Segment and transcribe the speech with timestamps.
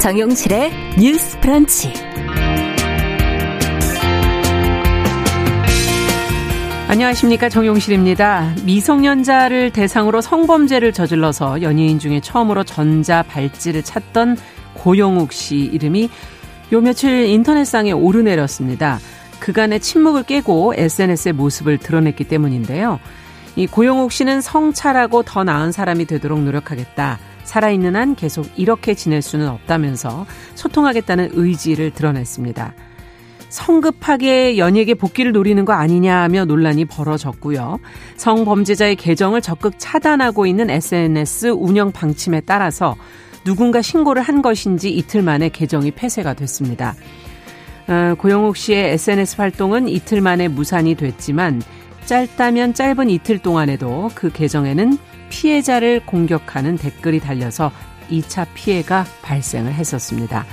[0.00, 1.92] 정용실의 뉴스 프런치.
[6.88, 8.54] 안녕하십니까 정용실입니다.
[8.64, 14.38] 미성년자를 대상으로 성범죄를 저질러서 연예인 중에 처음으로 전자 발찌를 찾던
[14.72, 16.08] 고영욱 씨 이름이
[16.72, 18.98] 요 며칠 인터넷상에 오르내렸습니다.
[19.38, 22.98] 그간의 침묵을 깨고 SNS의 모습을 드러냈기 때문인데요.
[23.54, 27.18] 이 고영욱 씨는 성찰하고 더 나은 사람이 되도록 노력하겠다.
[27.50, 32.74] 살아있는 한 계속 이렇게 지낼 수는 없다면서 소통하겠다는 의지를 드러냈습니다.
[33.48, 37.80] 성급하게 연예계 복귀를 노리는 거 아니냐며 논란이 벌어졌고요.
[38.16, 42.94] 성범죄자의 계정을 적극 차단하고 있는 SNS 운영 방침에 따라서
[43.42, 46.94] 누군가 신고를 한 것인지 이틀 만에 계정이 폐쇄가 됐습니다.
[47.88, 51.60] 어, 고영욱 씨의 SNS 활동은 이틀 만에 무산이 됐지만
[52.06, 54.96] 짧다면 짧은 이틀 동안에도 그 계정에는
[55.30, 57.72] 피해자를 공격하는 댓글이 달려서
[58.10, 60.44] 2차 피해가 발생을 했었습니다.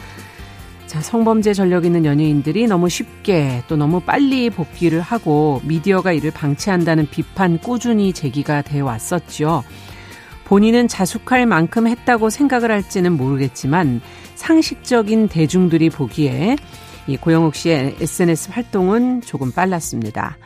[0.85, 7.09] 자, 성범죄 전력 있는 연예인들이 너무 쉽게 또 너무 빨리 복귀를 하고 미디어가 이를 방치한다는
[7.09, 9.65] 비판 꾸준히 제기가 돼 왔었죠.
[10.45, 13.99] 본인은 자숙할 만큼 했다고 생각을 할지는 모르겠지만
[14.35, 16.55] 상식적인 대중들이 보기에
[17.07, 20.37] 이 고영욱 씨의 SNS 활동은 조금 빨랐습니다.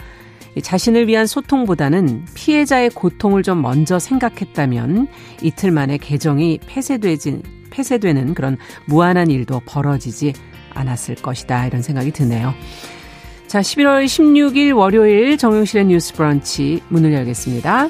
[0.60, 5.08] 자신을 위한 소통보다는 피해자의 고통을 좀 먼저 생각했다면
[5.42, 10.34] 이틀 만에 계정이 폐쇄되진 폐쇄되는 그런 무한한 일도 벌어지지
[10.74, 11.68] 않았을 것이다.
[11.68, 12.54] 이런 생각이 드네요.
[13.48, 17.90] 자, 11월 16일 월요일 정용실의 뉴스 브런치 문을 열겠습니다.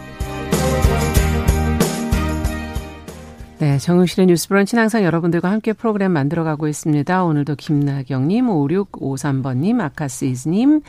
[3.61, 7.23] 네, 정용실의 뉴스 브런치는 항상 여러분들과 함께 프로그램 만들어가고 있습니다.
[7.23, 10.81] 오늘도 김나경님, 5653번님, 아카스이즈님,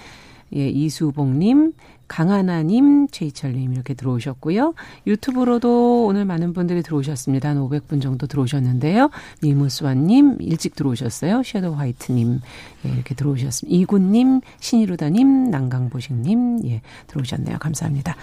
[0.56, 1.74] 예, 이수봉님,
[2.08, 4.72] 강하나님, 최희철님 이렇게 들어오셨고요.
[5.06, 7.50] 유튜브로도 오늘 많은 분들이 들어오셨습니다.
[7.50, 9.10] 한 500분 정도 들어오셨는데요.
[9.42, 11.42] 미무스와님 일찍 들어오셨어요.
[11.44, 12.40] 섀도우 화이트님
[12.86, 13.76] 예, 이렇게 들어오셨습니다.
[13.82, 17.58] 이군님, 신이루다님, 난강보식님 예, 들어오셨네요.
[17.58, 18.16] 감사합니다.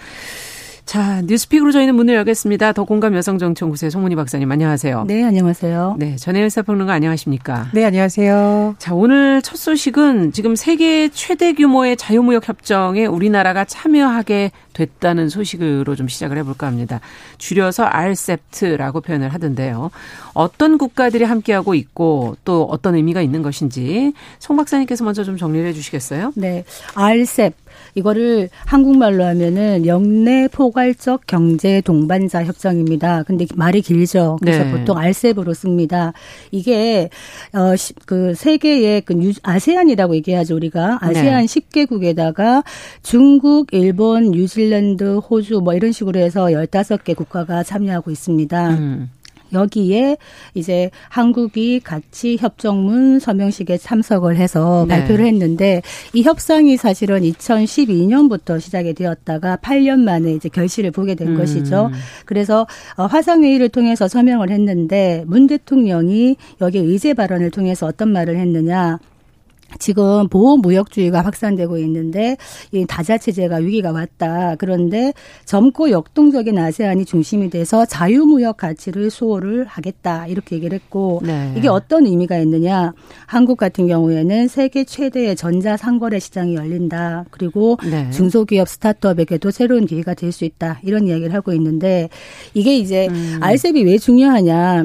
[0.84, 2.72] 자, 뉴스픽으로 저희는 문을 열겠습니다.
[2.72, 5.04] 더 공감 여성정치연구소의 송문희 박사님 안녕하세요.
[5.06, 5.96] 네, 안녕하세요.
[5.98, 7.68] 네, 전혜연 사평론가 안녕하십니까?
[7.72, 8.74] 네, 안녕하세요.
[8.78, 16.08] 자, 오늘 첫 소식은 지금 세계 최대 규모의 자유무역 협정에 우리나라가 참여하게 됐다는 소식으로 좀
[16.08, 17.00] 시작을 해볼까 합니다.
[17.38, 19.90] 줄여서 RCEPT라고 표현을 하던데요.
[20.32, 26.32] 어떤 국가들이 함께하고 있고 또 어떤 의미가 있는 것인지 송 박사님께서 먼저 좀 정리를 해주시겠어요?
[26.34, 26.64] 네,
[26.94, 27.54] RCEP
[27.94, 33.24] 이거를 한국말로 하면은 영내 포괄적 경제 동반자 협정입니다.
[33.24, 34.38] 근데 말이 길죠.
[34.40, 34.72] 그래서 네.
[34.72, 36.12] 보통 RCEP으로 씁니다.
[36.50, 37.10] 이게
[37.52, 41.46] 어그 세계의 그 아세안이라고 얘기하죠 우리가 아세안 네.
[41.46, 42.64] 10개국에다가
[43.02, 48.70] 중국, 일본, 뉴질랜드, 호주 뭐 이런 식으로 해서 15개 국가가 참여하고 있습니다.
[48.70, 49.10] 음.
[49.52, 50.16] 여기에
[50.54, 54.96] 이제 한국이 같이 협정문 서명식에 참석을 해서 네.
[54.98, 61.36] 발표를 했는데 이 협상이 사실은 2012년부터 시작이 되었다가 8년 만에 이제 결실을 보게 된 음.
[61.36, 61.90] 것이죠.
[62.24, 62.66] 그래서
[62.96, 68.98] 어, 화상 회의를 통해서 서명을 했는데 문 대통령이 여기 의제 발언을 통해서 어떤 말을 했느냐.
[69.78, 72.36] 지금 보호무역주의가 확산되고 있는데
[72.72, 74.56] 이 다자 체제가 위기가 왔다.
[74.56, 75.12] 그런데
[75.44, 80.26] 젊고 역동적인 아세안이 중심이 돼서 자유무역 가치를 수호를 하겠다.
[80.26, 81.52] 이렇게 얘기를 했고 네.
[81.56, 82.92] 이게 어떤 의미가 있느냐?
[83.26, 87.26] 한국 같은 경우에는 세계 최대의 전자 상거래 시장이 열린다.
[87.30, 88.10] 그리고 네.
[88.10, 90.78] 중소기업 스타트업에게도 새로운 기회가 될 수 있다.
[90.84, 92.08] 이런 이야기를 하고 있는데
[92.54, 93.38] 이게 이제 음.
[93.40, 94.84] 알셉이 왜 중요하냐?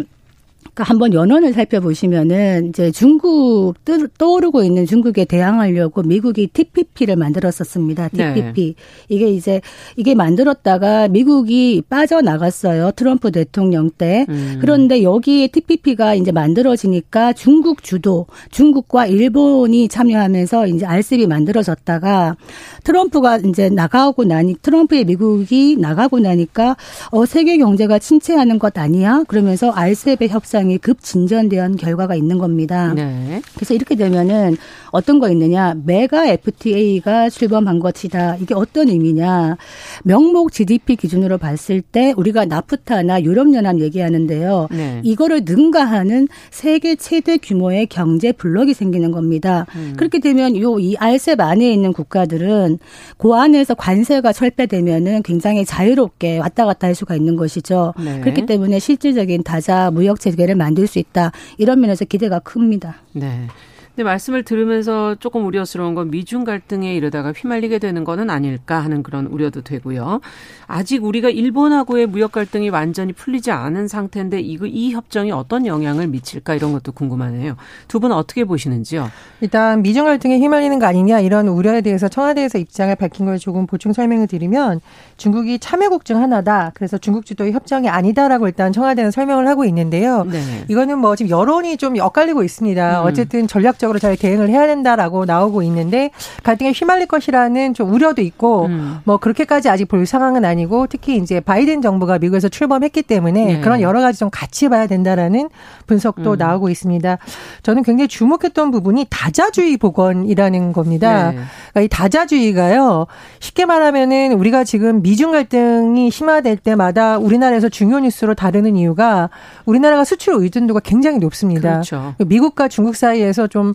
[0.74, 3.76] 그러니까 한번 연원을 살펴보시면은 이제 중국
[4.18, 8.10] 떠오르고 있는 중국에 대항하려고 미국이 TPP를 만들었었습니다.
[8.10, 8.76] TPP.
[8.78, 8.84] 네.
[9.08, 9.62] 이게 이제
[9.96, 12.92] 이게 만들었다가 미국이 빠져나갔어요.
[12.96, 14.26] 트럼프 대통령 때.
[14.28, 14.58] 음.
[14.60, 22.36] 그런데 여기에 TPP가 이제 만들어지니까 중국 주도 중국과 일본이 참여하면서 이제 RCEP이 만들어졌다가
[22.84, 26.76] 트럼프가 이제 나가고 나니 트럼프의 미국이 나가고 나니까
[27.12, 29.24] 어 세계 경제가 침체하는 것 아니야?
[29.28, 32.94] 그러면서 RCEP의 협상 협상이 급 진전된 결과가 있는 겁니다.
[32.94, 33.42] 네.
[33.56, 34.56] 그래서 이렇게 되면은
[34.92, 35.76] 어떤 거 있느냐?
[35.84, 38.38] 메가 FTA가 출범한 것이다.
[38.38, 39.58] 이게 어떤 의미냐?
[40.06, 44.70] 명목 GDP 기준으로 봤을 때 우리가 나프타나 유럽연합 얘기하는데요.
[44.72, 45.02] 네.
[45.04, 49.66] 이거를 능가하는 세계 최대 규모의 경제 블록이 생기는 겁니다.
[49.76, 49.94] 음.
[49.98, 52.80] 그렇게 되면 요 이 알셉 안에 있는 국가들은
[53.18, 57.94] 그 안에서 관세가 철폐되면은 굉장히 자유롭게 왔다 갔다 할 수가 있는 것이죠.
[58.04, 58.20] 네.
[58.22, 61.32] 그렇기 때문에 실질적인 다자 무역 체계 를 만들 수 있다.
[61.58, 62.98] 이런 면에서 기대가 큽니다.
[63.14, 63.48] 네.
[63.96, 69.26] 근데 말씀을 들으면서 조금 우려스러운 건 미중 갈등에 이르다가 휘말리게 되는 거는 아닐까 하는 그런
[69.26, 70.20] 우려도 되고요.
[70.68, 76.56] 아직 우리가 일본하고의 무역 갈등이 완전히 풀리지 않은 상태인데 이거 이 협정이 어떤 영향을 미칠까
[76.56, 77.56] 이런 것도 궁금하네요.
[77.88, 79.10] 두 분 어떻게 보시는지요?
[79.40, 83.94] 일단 미중 갈등에 휘말리는 거 아니냐 이런 우려에 대해서 청와대에서 입장을 밝힌 걸 조금 보충
[83.94, 84.82] 설명을 드리면
[85.16, 86.72] 중국이 참여국 중 하나다.
[86.76, 90.26] 그래서 중국 주도의 협정이 아니다라고 일단 청와대는 설명을 하고 있는데요.
[90.26, 90.66] 네.
[90.68, 93.02] 이거는 뭐 지금 여론이 좀 엇갈리고 있습니다.
[93.02, 93.08] 음.
[93.08, 96.12] 어쨌든 전략적 으로 잘 대응을 해야 된다라고 나오고 있는데
[96.44, 99.00] 갈등에 휘말릴 것이라는 좀 우려도 있고 음.
[99.04, 103.62] 뭐 그렇게까지 아직 볼 상황은 아니고 특히 이제 바이든 정부가 미국에서 출범했기 때문에 네.
[103.62, 105.50] 그런 여러 가지 좀 같이 봐야 된다라는
[105.86, 106.38] 분석도 음.
[106.38, 107.18] 나오고 있습니다.
[107.62, 111.32] 저는 굉장히 주목했던 부분이 다자주의 복원이라는 겁니다.
[111.32, 111.38] 네.
[111.72, 113.06] 그러니까 이 다자주의가요.
[113.40, 119.30] 쉽게 말하면은 우리가 지금 미중 갈등이 심화될 때마다 우리나라에서 중요 뉴스로 다루는 이유가
[119.66, 121.74] 우리나라가 수출 의존도가 굉장히 높습니다.
[121.74, 122.16] 그렇죠.
[122.18, 123.75] 미국과 중국 사이에서 좀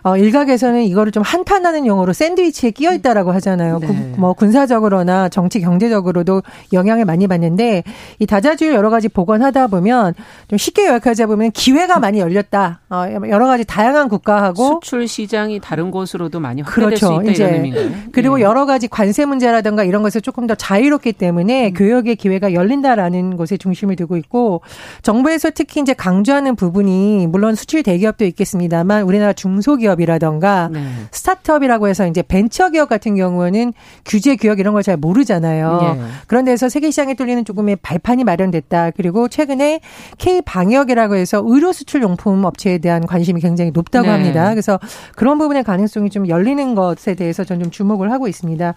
[0.03, 3.79] 어, 일각에서는 이거를 좀 한탄하는 용어로 샌드위치에 끼어 있다라고 하잖아요.
[3.79, 3.87] 네.
[3.87, 6.41] 구- 뭐 군사적으로나 정치 경제적으로도
[6.73, 7.83] 영향을 많이 받는데
[8.19, 10.13] 이 다자주의 여러 가지 복원하다 보면
[10.47, 12.81] 좀 쉽게 요약하자 보면 기회가 많이 열렸다.
[12.89, 17.07] 어, 여러 가지 다양한 국가하고 수출 시장이 다른 곳으로도 많이 확대될 그렇죠.
[17.07, 17.91] 수 있다 이제 이런 의미인가요?
[18.11, 18.43] 그리고 예.
[18.43, 21.73] 여러 가지 관세 문제라든가 이런 것에서 조금 더 자유롭기 때문에 음.
[21.73, 24.61] 교역의 기회가 열린다라는 것에 중심을 두고 있고
[25.03, 30.85] 정부에서 특히 이제 강조하는 부분이 물론 수출 대기업도 있겠습니다만 우리나라 중소기업 이라든가 네.
[31.11, 33.73] 스타트업이라고 해서 이제 벤처 기업 같은 경우는
[34.05, 35.79] 규제 규역 이런 걸 잘 모르잖아요.
[35.83, 36.01] 예.
[36.27, 38.91] 그런 데서 세계 시장에 뚫리는 조금의 발판이 마련됐다.
[38.91, 39.79] 그리고 최근에
[40.17, 44.11] K 방역이라고 해서 의료 수출 용품 업체에 대한 관심이 굉장히 높다고 네.
[44.11, 44.49] 합니다.
[44.49, 44.79] 그래서
[45.15, 48.73] 그런 부분의 가능성이 좀 열리는 것에 대해서 저는 좀 주목을 하고 있습니다.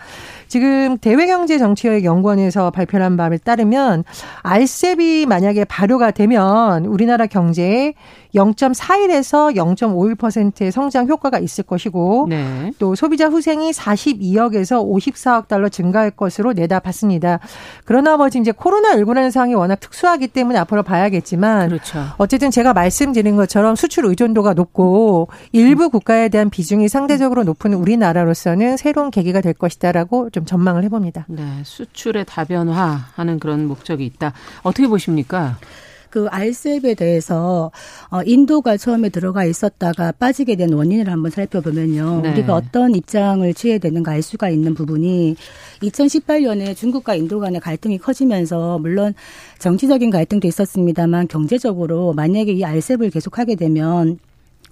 [0.49, 4.05] 지금 대외경제정치연구원에서 발표한 바에 따르면
[4.43, 7.95] 알셉이 만약에 발효가 되면 우리나라 경제에
[8.35, 12.73] 0.41에서 0.51%의 성장 효과가 있을 것이고 네.
[12.79, 17.41] 또 소비자 후생이 42억에서 54억 달러 증가할 것으로 내다봤습니다.
[17.85, 22.05] 그러나 뭐 지금 이제 코로나19라는 상황이 워낙 특수하기 때문에 앞으로 봐야겠지만 그렇죠.
[22.19, 29.11] 어쨌든 제가 말씀드린 것처럼 수출 의존도가 높고 일부 국가에 대한 비중이 상대적으로 높은 우리나라로서는 새로운
[29.11, 31.27] 계기가 될 것이다라고 좀 전망을 해봅니다.
[31.29, 34.33] 네, 수출의 다변화하는 그런 목적이 있다.
[34.63, 35.57] 어떻게 보십니까?
[36.15, 37.73] 그 알셉에 대해서
[38.09, 42.21] 어 인도가 처음에 들어가 있었다가 빠지게 된 원인을 한번 살펴보면요.
[42.23, 42.31] 네.
[42.31, 45.35] 우리가 어떤 입장을 취해야 되는가 알 수가 있는 부분이
[45.83, 49.13] 2018년에 중국과 인도 간의 갈등이 커지면서 물론
[49.59, 54.21] 정치적인 갈등도 있었습니다만 경제적으로 만약에 이 알셉을 계속하게 되면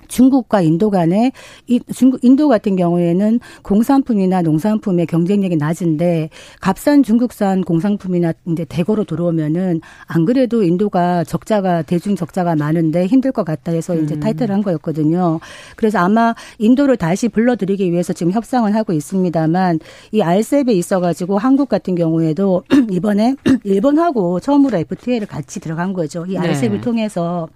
[0.09, 1.33] 중국과 인도 간에
[1.67, 9.81] 이 중국 인도 같은 경우에는 공산품이나 농산품의 경쟁력이 낮은데 값싼 중국산 공산품이나 이제 대거로 들어오면은
[10.07, 15.41] 안 그래도 인도가 적자가 대중 적자가 많은데 힘들 것 같다 해서 이제 타이틀을 한 거였거든요.
[15.77, 19.81] 그래서 아마 인도를 다시 불러들이기 위해서 지금 협상을 하고 있습니다만
[20.13, 26.25] 이 알셉에 있어 가지고 한국 같은 경우에도 이번에 일본하고 처음으로 FTA를 같이 들어간 거죠.
[26.27, 26.81] 이 알셉을 네.
[26.81, 27.49] 통해서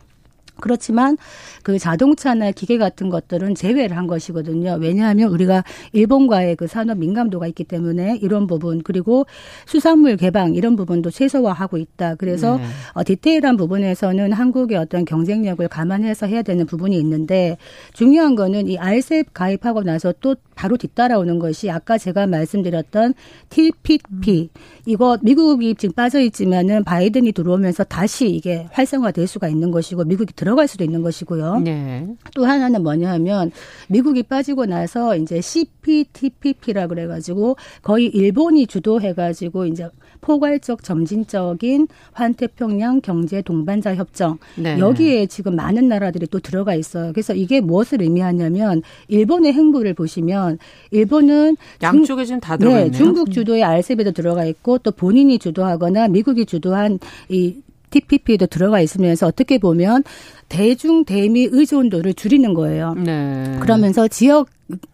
[0.61, 1.17] 그렇지만
[1.63, 4.79] 그 자동차나 기계 같은 것들은 제외를 한 것이거든요.
[4.81, 9.27] 왜냐하면 우리가 일본과의 그 산업 민감도가 있기 때문에 이런 부분 그리고
[9.67, 12.15] 수산물 개방 이런 부분도 최소화하고 있다.
[12.17, 12.65] 그래서 네.
[12.93, 17.57] 어, 디테일한 부분에서는 한국의 어떤 경쟁력을 감안해서 해야 되는 부분이 있는데
[17.93, 23.15] 중요한 거는 이 알셉 가입하고 나서 또 바로 뒤따라오는 것이 아까 제가 말씀드렸던
[23.51, 24.49] TPP
[24.87, 30.67] 이거 미국이 지금 빠져 있지만은 바이든이 들어오면서 다시 이게 활성화될 수가 있는 것이고 미국이 들어갈
[30.67, 31.61] 수도 있는 것이고요.
[31.61, 32.09] 네.
[32.35, 33.53] 또 하나는 뭐냐 하면
[33.89, 39.89] 미국이 빠지고 나서 이제 CPTPP라 그래가지고 거의 일본이 주도해가지고 이제
[40.31, 44.77] 포괄적 점진적인 환태평양 경제 동반자 협정 네.
[44.77, 47.13] 여기에 지금 많은 나라들이 또 들어가 있어요.
[47.13, 50.59] 그래서 이게 무엇을 의미하냐면 일본의 행보를 보시면
[50.91, 52.99] 일본은 중- 양쪽에 지금 다 들어가 네, 있네요.
[52.99, 59.59] 중국 주도의 알셉에도 들어가 있고 또 본인이 주도하거나 미국이 주도한 이 TPP에도 들어가 있으면서 어떻게
[59.59, 60.03] 보면
[60.49, 62.95] 대중 대미 의존도를 줄이는 거예요.
[62.95, 63.57] 네.
[63.61, 64.49] 그러면서 지역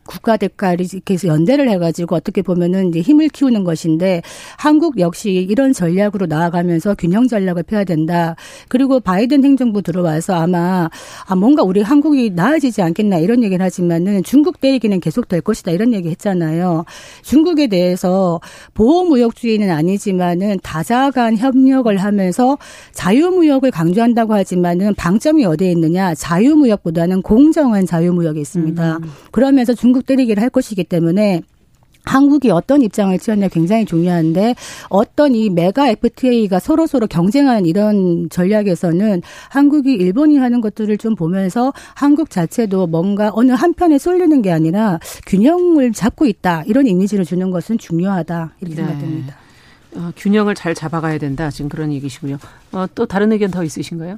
[0.05, 4.21] 국가대까지 이렇게 해서 연대를 해가지고 어떻게 보면은 이제 힘을 키우는 것인데
[4.59, 8.37] 한국 역시 이런 전략으로 나아가면서 균형 전략을 펴야 된다.
[8.69, 10.91] 그리고 바이든 행정부 들어와서 아마
[11.27, 15.95] 아 뭔가 우리 한국이 나아지지 않겠나 이런 얘기를 하지만은 중국 대기는 계속 될 것이다 이런
[15.95, 16.85] 얘기 했잖아요.
[17.23, 18.41] 중국에 대해서
[18.75, 22.59] 보호무역주의는 아니지만은 다자간 협력을 하면서
[22.93, 28.97] 자유무역을 강조한다고 하지만은 방점이 어디에 있느냐 자유무역보다는 공정한 자유무역이 있습니다.
[28.97, 29.03] 음.
[29.31, 31.43] 그러면 하면서 중국 때리기를 할 것이기 때문에
[32.05, 34.57] 한국이 어떤 입장을 취하냐 굉장히 중요한데
[34.89, 41.73] 어떤 이 메가 FTA가 서로 서로 경쟁하는 이런 전략에서는 한국이 일본이 하는 것들을 좀 보면서
[41.95, 47.79] 한국 자체도 뭔가 어느 한편에 쏠리는 게 아니라 균형을 잡고 있다 이런 이미지를 주는 것은
[47.79, 48.83] 중요하다 이렇게 네.
[48.83, 49.42] 생각됩니다.
[49.95, 51.51] 어, 균형을 잘 잡아가야 된다.
[51.51, 52.39] 지금 그런 얘기시고요.
[52.73, 54.17] 어, 또 다른 의견 더 있으신가요?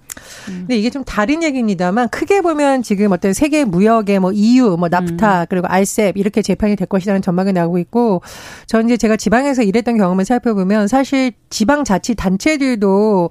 [0.49, 0.67] 음.
[0.69, 5.43] 네, 이게 좀 다른 얘기입니다만 크게 보면 지금 어떤 세계 무역의 뭐 EU, 뭐 나프타
[5.43, 5.47] 음.
[5.51, 8.23] 그리고 알셉 이렇게 재판이 될 것이라는 전망이 나오고 있고
[8.67, 13.31] 전 이제 제가 지방에서 일했던 경험을 살펴보면 사실 지방 자치 단체들도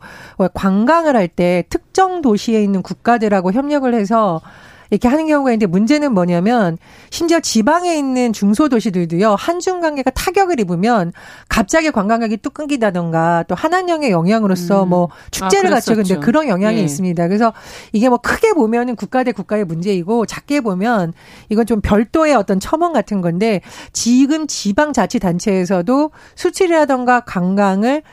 [0.53, 4.41] 관광을 할 때 특정 도시에 있는 국가들하고 협력을 해서
[4.89, 6.77] 이렇게 하는 경우가 있는데 문제는 뭐냐면
[7.09, 11.11] 심지어 지방에 있는 중소도시들도요 한중 관계가 타격을 입으면
[11.49, 14.89] 갑자기 관광객이 뚝 끊기다던가 또 한한령의 영향으로서 음.
[14.89, 15.95] 뭐 축제를 아, 갖죠.
[15.95, 16.83] 근데 그런 영향이 예.
[16.83, 17.27] 있습니다.
[17.27, 17.53] 그래서
[17.91, 21.13] 이게 뭐 크게 보면은 국가 대 국가의 문제이고 작게 보면
[21.49, 23.61] 이건 좀 별도의 어떤 첨언 같은 건데
[23.91, 28.03] 지금 지방자치단체에서도 수출이라던가 관광을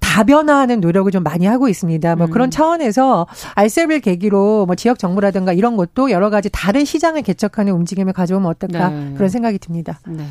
[0.00, 2.16] 다변화하는 노력을 좀 많이 하고 있습니다.
[2.16, 2.30] 뭐 음.
[2.30, 8.12] 그런 차원에서 알셉을 계기로 뭐 지역 정부라든가 이런 것도 여러 가지 다른 시장을 개척하는 움직임을
[8.12, 9.14] 가져오면 어떨까 네.
[9.14, 10.00] 그런 생각이 듭니다.
[10.06, 10.24] 네.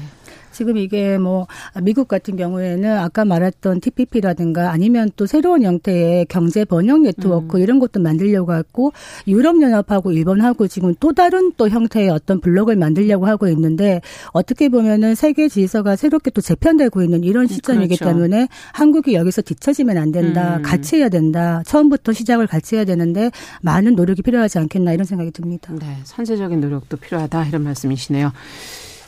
[0.58, 1.46] 지금 이게 뭐
[1.84, 7.62] 미국 같은 경우에는 아까 말했던 TPP라든가 아니면 또 새로운 형태의 경제 번영 네트워크 음.
[7.62, 8.92] 이런 것도 만들려고 하고
[9.28, 15.14] 유럽 연합하고 일본하고 지금 또 다른 또 형태의 어떤 블록을 만들려고 하고 있는데 어떻게 보면은
[15.14, 18.06] 세계 질서가 새롭게 또 재편되고 있는 이런 음, 시점이기 그렇죠.
[18.06, 20.58] 때문에 한국이 여기서 뒤처지면 안 된다.
[20.58, 20.64] 음.
[20.64, 21.62] 같이 해야 된다.
[21.68, 23.30] 처음부터 시작을 같이 해야 되는데
[23.62, 25.72] 많은 노력이 필요하지 않겠나 이런 생각이 듭니다.
[25.80, 28.32] 네, 선제적인 노력도 필요하다 이런 말씀이시네요.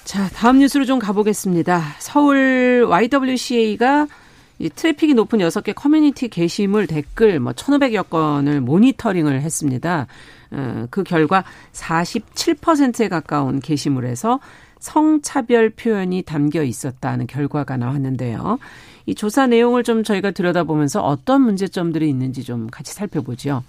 [0.03, 1.81] 자, 다음 뉴스로 좀 가보겠습니다.
[1.99, 4.07] 서울 YWCA가
[4.57, 10.07] 이 트래픽이 높은 6개 커뮤니티 게시물 댓글 뭐 1,500여 건을 모니터링을 했습니다.
[10.51, 14.39] 어, 그 결과 47%에 가까운 게시물에서
[14.79, 18.59] 성차별 표현이 담겨 있었다는 결과가 나왔는데요.
[19.05, 23.63] 이 조사 내용을 좀 저희가 들여다보면서 어떤 문제점들이 있는지 좀 같이 살펴보죠.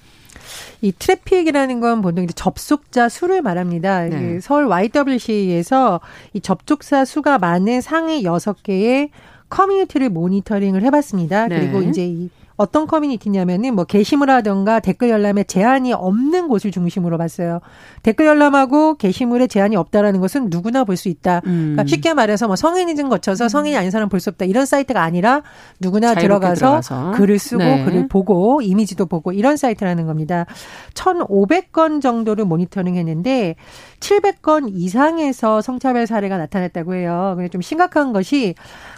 [0.81, 4.05] 이 트래픽이라는 건 보통 이제 접속자 수를 말합니다.
[4.05, 4.41] 네.
[4.41, 6.01] 서울 YWCA에서
[6.33, 9.11] 이 접속자 수가 많은 상위 6개의
[9.49, 11.49] 커뮤니티를 모니터링을 해봤습니다.
[11.49, 11.61] 네.
[11.61, 17.61] 그리고 이제 이 어떤 커뮤니티냐면은 뭐 게시물 하던가 댓글 열람에 제한이 없는 곳을 중심으로 봤어요.
[18.03, 21.41] 댓글 열람하고 게시물에 제한이 없다라는 것은 누구나 볼 수 있다.
[21.47, 21.73] 음.
[21.75, 23.49] 그러니까 쉽게 말해서 뭐 성인이든 거쳐서 음.
[23.49, 24.45] 성인이 아닌 사람 볼 수 없다.
[24.45, 25.41] 이런 사이트가 아니라
[25.81, 27.85] 누구나 들어가서, 들어가서, 글을 쓰고 네.
[27.87, 30.45] 글을 보고 이미지도 보고 이런 사이트라는 겁니다.
[30.93, 33.57] 1,500건 정도를 모니터링 했는데
[34.01, 37.33] 700건 이상에서 성차별 사례가 나타났다고 해요.
[37.37, 38.55] 근데 좀 심각한 것이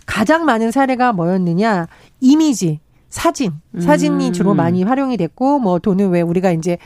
[0.07, 1.87] 가장 많은 사례가 뭐였느냐?
[2.21, 2.81] 이미지.
[3.13, 4.33] 사진, 사진이 음.
[4.33, 6.79] 주로 많이 활용이 됐고 뭐 돈은 왜 우리가 이제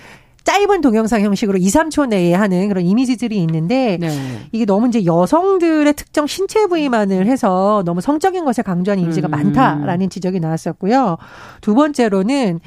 [0.42, 4.10] 짧은 동영상 형식으로 2, 3초 내에 하는 그런 이미지들이 있는데 네.
[4.50, 9.30] 이게 너무 이제 여성들의 특정 신체 부위만을 해서 너무 성적인 것에 강조하는 이미지가 음.
[9.30, 11.16] 많다라는 지적이 나왔었고요.
[11.60, 12.58] 두 번째로는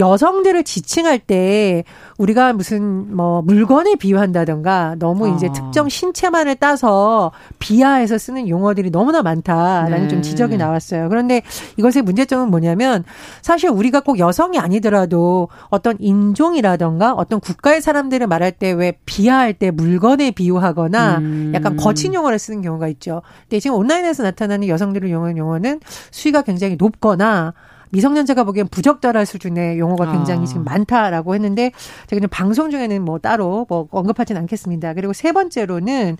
[0.00, 1.84] 여성들을 지칭할 때
[2.18, 5.34] 우리가 무슨 뭐 물건에 비유한다던가 너무 어.
[5.36, 5.52] 이제 아.
[5.52, 7.30] 특정 신체만을 따서
[7.60, 10.08] 비하해서 쓰는 용어들이 너무나 많다라는 네.
[10.08, 11.08] 좀 지적이 나왔어요.
[11.08, 11.42] 그런데
[11.76, 13.04] 이것의 문제점은 뭐냐면
[13.40, 19.70] 사실 우리가 꼭 여성이 아니더라도 어떤 인종이라던가 어떤 국가의 사람들을 말할 때 왜 비하할 때
[19.70, 21.52] 물건에 비유하거나 음.
[21.54, 23.20] 약간 거친 용어를 쓰는 경우가 있죠.
[23.42, 25.80] 근데 지금 온라인에서 나타나는 여성들을 이용하는 용어는
[26.10, 27.52] 수위가 굉장히 높거나
[27.90, 30.46] 미성년자가 보기엔 부적절할 수준의 용어가 굉장히 아.
[30.46, 31.70] 지금 많다라고 했는데
[32.08, 34.94] 제가 방송 중에는 뭐 따로 뭐 언급하지는 않겠습니다.
[34.94, 36.16] 그리고 세 번째로는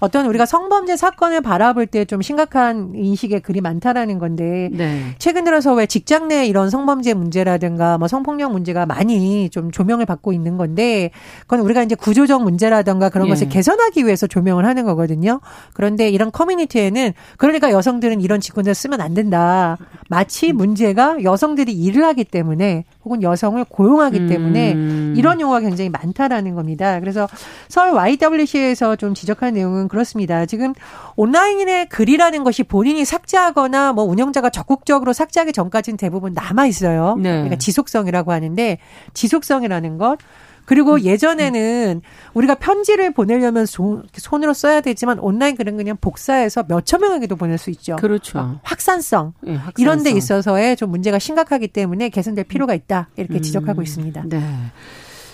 [0.00, 5.14] 어떤 우리가 성범죄 사건을 바라볼 때 좀 심각한 인식의 글이 많다라는 건데 네.
[5.18, 10.32] 최근 들어서 왜 직장 내 이런 성범죄 문제라든가 뭐 성폭력 문제가 많이 좀 조명을 받고
[10.32, 11.10] 있는 건데
[11.42, 13.30] 그건 우리가 이제 구조적 문제라든가 그런 예.
[13.30, 15.40] 것을 개선하기 위해서 조명을 하는 거거든요.
[15.74, 19.76] 그런데 이런 커뮤니티에는 그러니까 여성들은 이런 직군을 쓰면 안 된다.
[20.08, 25.14] 마치 문제가 여성들이 일을 하기 때문에 혹은 여성을 고용하기 때문에 음.
[25.16, 27.00] 이런 용어가 굉장히 많다라는 겁니다.
[27.00, 27.28] 그래서
[27.68, 30.46] 서울 YWC에서 좀 지적한 내용은 그렇습니다.
[30.46, 30.74] 지금
[31.16, 37.16] 온라인의 글이라는 것이 본인이 삭제하거나 뭐 운영자가 적극적으로 삭제하기 전까지는 대부분 남아 있어요.
[37.16, 37.30] 네.
[37.30, 38.78] 그러니까 지속성이라고 하는데
[39.14, 40.18] 지속성이라는 것
[40.64, 41.02] 그리고 음.
[41.02, 42.02] 예전에는
[42.34, 47.96] 우리가 편지를 보내려면 손으로 써야 되지만 온라인 글은 그냥 복사해서 몇천 명에게도 보낼 수 있죠.
[47.96, 48.60] 그렇죠.
[48.62, 49.72] 확산성, 네, 확산성.
[49.78, 53.08] 이런 데 있어서의 좀 문제가 심각하기 때문에 개선될 필요가 있다.
[53.16, 53.42] 이렇게 음.
[53.42, 54.24] 지적하고 있습니다.
[54.28, 54.40] 네.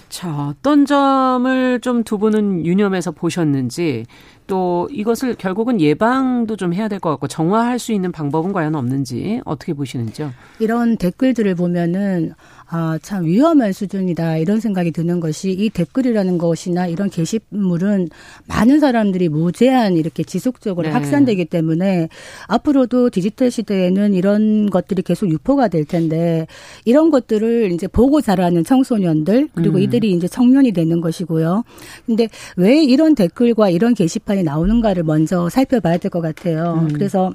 [0.09, 4.07] 자, 어떤 점을 좀 두 분은 유념해서 보셨는지
[4.47, 9.41] 또 이것을 결국은 예방도 좀 해야 될 것 같고 정화할 수 있는 방법은 과연 없는지
[9.45, 10.31] 어떻게 보시는지요?
[10.61, 12.35] 이런 댓글들을 보면은
[12.69, 18.09] 아, 참 위험한 수준이다 이런 생각이 드는 것이 이 댓글이라는 것이나 이런 게시물은
[18.49, 20.93] 많은 사람들이 무제한 이렇게 지속적으로 네.
[20.93, 22.09] 확산되기 때문에
[22.49, 26.47] 앞으로도 디지털 시대에는 이런 것들이 계속 유포가 될 텐데
[26.85, 29.83] 이런 것들을 이제 보고 자라는 청소년들 그리고 음.
[29.83, 31.63] 이들이 이제 청년이 되는 것이고요.
[32.07, 36.87] 근데 왜 이런 댓글과 이런 게시판이 나오는가를 먼저 살펴봐야 될 것 같아요.
[36.89, 36.93] 음.
[36.93, 37.33] 그래서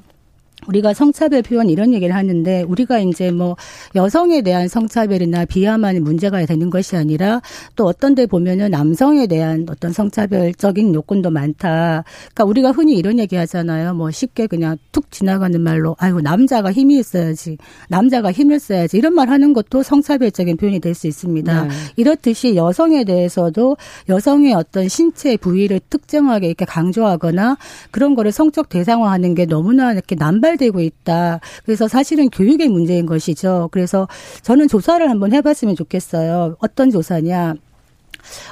[0.66, 3.56] 우리가 성차별 표현 이런 얘기를 하는데 우리가 이제 뭐
[3.94, 7.42] 여성에 대한 성차별이나 비하만 문제가 되는 것이 아니라
[7.76, 12.04] 또 어떤 데 보면은 남성에 대한 어떤 성차별적인 요건도 많다.
[12.34, 13.94] 그러니까 우리가 흔히 이런 얘기 하잖아요.
[13.94, 17.58] 뭐 쉽게 그냥 툭 지나가는 말로 아이고 남자가 힘이 있어야지.
[17.88, 18.96] 남자가 힘을 써야지.
[18.96, 21.64] 이런 말 하는 것도 성차별적인 표현이 될 수 있습니다.
[21.64, 21.68] 네.
[21.96, 23.76] 이렇듯이 여성에 대해서도
[24.08, 27.56] 여성의 어떤 신체 부위를 특정하게 이렇게 강조하거나
[27.90, 31.40] 그런 거를 성적 대상화하는 게 너무나 이렇게 남발 고갈되고 있다.
[31.64, 33.68] 그래서 사실은 교육의 문제인 것이죠.
[33.72, 34.08] 그래서
[34.42, 36.56] 저는 조사를 한번 해봤으면 좋겠어요.
[36.60, 37.54] 어떤 조사냐.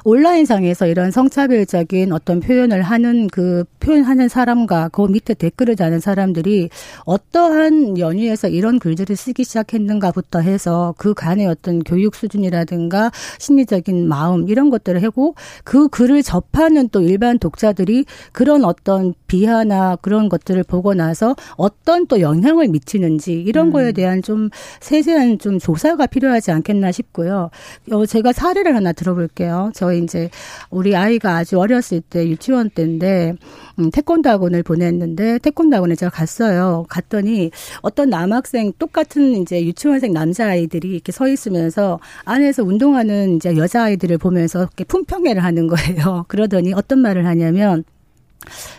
[0.05, 6.71] 온라인상에서 이런 성차별적인 어떤 표현을 하는 그 표현하는 사람과 그 밑에 댓글을 다는 사람들이
[7.05, 14.71] 어떠한 연유에서 이런 글들을 쓰기 시작했는가부터 해서 그 간의 어떤 교육 수준이라든가 심리적인 마음 이런
[14.71, 21.37] 것들을 하고 그 글을 접하는 또 일반 독자들이 그런 어떤 비하나 그런 것들을 보고 나서
[21.55, 23.73] 어떤 또 영향을 미치는지 이런 음.
[23.73, 27.49] 거에 대한 좀 세세한 좀 조사가 필요하지 않겠나 싶고요.
[27.93, 29.71] 어, 제가 사례를 하나 들어볼게요.
[29.73, 30.31] 저희 이제
[30.69, 33.35] 우리 아이가 아주 어렸을 때 유치원 때인데
[33.79, 36.85] 음, 태권도 학원을 보냈는데 태권도 학원에 제가 갔어요.
[36.89, 43.85] 갔더니 어떤 남학생 똑같은 이제 유치원생 남자 아이들이 이렇게 서 있으면서 안에서 운동하는 이제 여자
[43.85, 46.25] 아이들을 보면서 이렇게 품평회를 하는 거예요.
[46.27, 47.85] 그러더니 어떤 말을 하냐면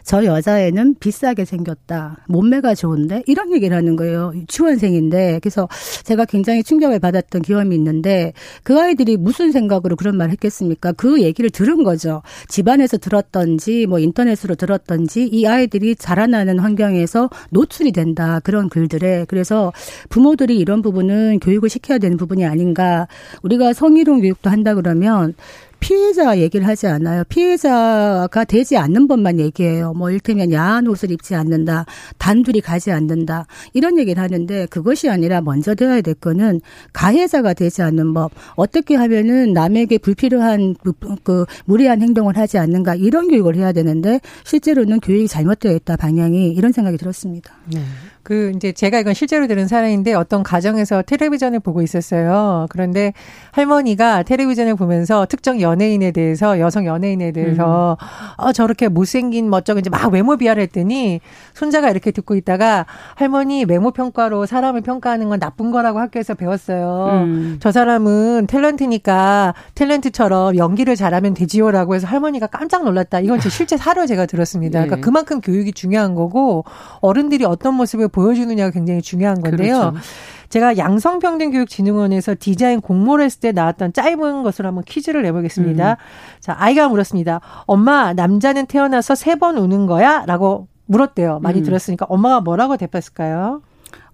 [0.04, 2.18] 저 여자애는 비싸게 생겼다.
[2.28, 3.24] 몸매가 좋은데?
[3.28, 4.32] 이런 얘기를 하는 거예요.
[4.36, 5.40] 유치원생인데.
[5.42, 5.68] 그래서
[6.04, 10.92] 제가 굉장히 충격을 받았던 경험이 있는데 그 아이들이 무슨 생각으로 그런 말을 했겠습니까?
[10.94, 12.22] 그 얘기를 들은 거죠.
[12.48, 18.40] 집안에서 들었던지 뭐 인터넷으로 들었던지 이 아이들이 자라나는 환경에서 노출이 된다.
[18.44, 19.26] 그런 글들에.
[19.28, 19.72] 그래서
[20.10, 23.08] 부모들이 이런 부분은 교육을 시켜야 되는 부분이 아닌가.
[23.44, 25.34] 우리가 성희롱 교육도 한다 그러면
[25.82, 27.24] 피해자 얘기를 하지 않아요.
[27.28, 29.94] 피해자가 되지 않는 법만 얘기해요.
[29.94, 31.86] 뭐 일테면 야한 옷을 입지 않는다.
[32.20, 33.48] 단둘이 가지 않는다.
[33.74, 36.62] 이런 얘기를 하는데 그것이 아니라 먼저 되어야 될 거는
[36.94, 38.32] 가해자가 되지 않는 법.
[38.56, 45.00] 어떻게 하면은 남에게 불필요한 그, 그 무리한 행동을 하지 않는가 이런 교육을 해야 되는데 실제로는
[45.00, 47.54] 교육이 잘못되어 있다 방향이 이런 생각이 들었습니다.
[47.74, 47.82] 네.
[48.24, 52.68] 그 이제 제가 이건 실제로 들은 사례인데 어떤 가정에서 텔레비전을 보고 있었어요.
[52.70, 53.14] 그런데
[53.52, 58.06] 할머니가 텔레비전을 보면서 특정 연예인에 대해서 여성 연예인에 대해서 음.
[58.38, 61.22] 어 저렇게 못생긴 멋쩍은 이제 막 외모 비하를 했더니
[61.54, 67.24] 손자가 이렇게 듣고 있다가 할머니 외모 평가로 사람을 평가하는 건 나쁜 거라고 학교에서 배웠어요.
[67.24, 67.58] 음.
[67.62, 73.20] 저 사람은 탤런트니까 탤런트처럼 연기를 잘하면 되지요라고 해서 할머니가 깜짝 놀랐다.
[73.22, 74.80] 이건 제 실제 사례 제가 들었습니다.
[74.80, 75.02] 그러니까 네.
[75.02, 76.64] 그만큼 교육이 중요한 거고
[77.02, 79.80] 어른들이 어떤 모습을 보여주느냐가 굉장히 중요한 건데요.
[79.92, 79.94] 그렇죠.
[80.50, 85.92] 제가 양성평등교육진흥원에서 디자인 공모를 했을 때 나왔던 짧은 것을 한번 퀴즈를 내보겠습니다.
[85.92, 85.96] 음.
[86.40, 87.40] 자, 아이가 물었습니다.
[87.66, 90.24] 엄마, 남자는 태어나서 세 번 우는 거야?
[90.28, 91.40] 라고 물었대요.
[91.42, 91.64] 많이 음.
[91.64, 93.62] 들었으니까 엄마가 뭐라고 대답했을까요?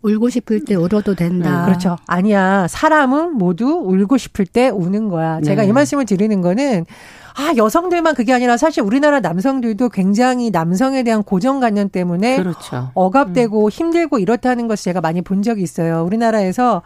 [0.03, 1.62] 울고 싶을 때 울어도 된다.
[1.62, 1.97] 음, 그렇죠.
[2.05, 2.67] 아니야.
[2.69, 5.41] 사람은 모두 울고 싶을 때 우는 거야.
[5.41, 5.69] 제가 네.
[5.69, 6.86] 이 말씀을 드리는 거는
[7.38, 12.89] 아, 여성들만 그게 아니라 사실 우리나라 남성들도 굉장히 남성에 대한 고정관념 때문에 그렇죠.
[12.95, 13.69] 억압되고 음.
[13.69, 16.04] 힘들고 이렇다는 것을 제가 많이 본 적이 있어요.
[16.04, 16.82] 우리나라에서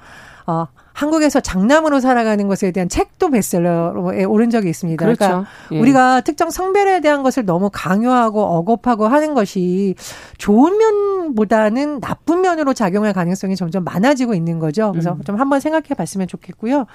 [0.46, 5.04] 어, 한국에서 장남으로 살아가는 것에 대한 책도 베스트셀러에 오른 적이 있습니다.
[5.04, 5.19] 그렇죠.
[5.19, 5.80] 그러니까 예.
[5.80, 9.95] 우리가 특정 성별에 대한 것을 너무 강요하고 억압하고 하는 것이
[10.38, 14.91] 좋은 면보다는 나쁜 면으로 작용할 가능성이 점점 많아지고 있는 거죠.
[14.91, 15.23] 그래서 음.
[15.23, 16.86] 좀 한번 생각해 봤으면 좋겠고요.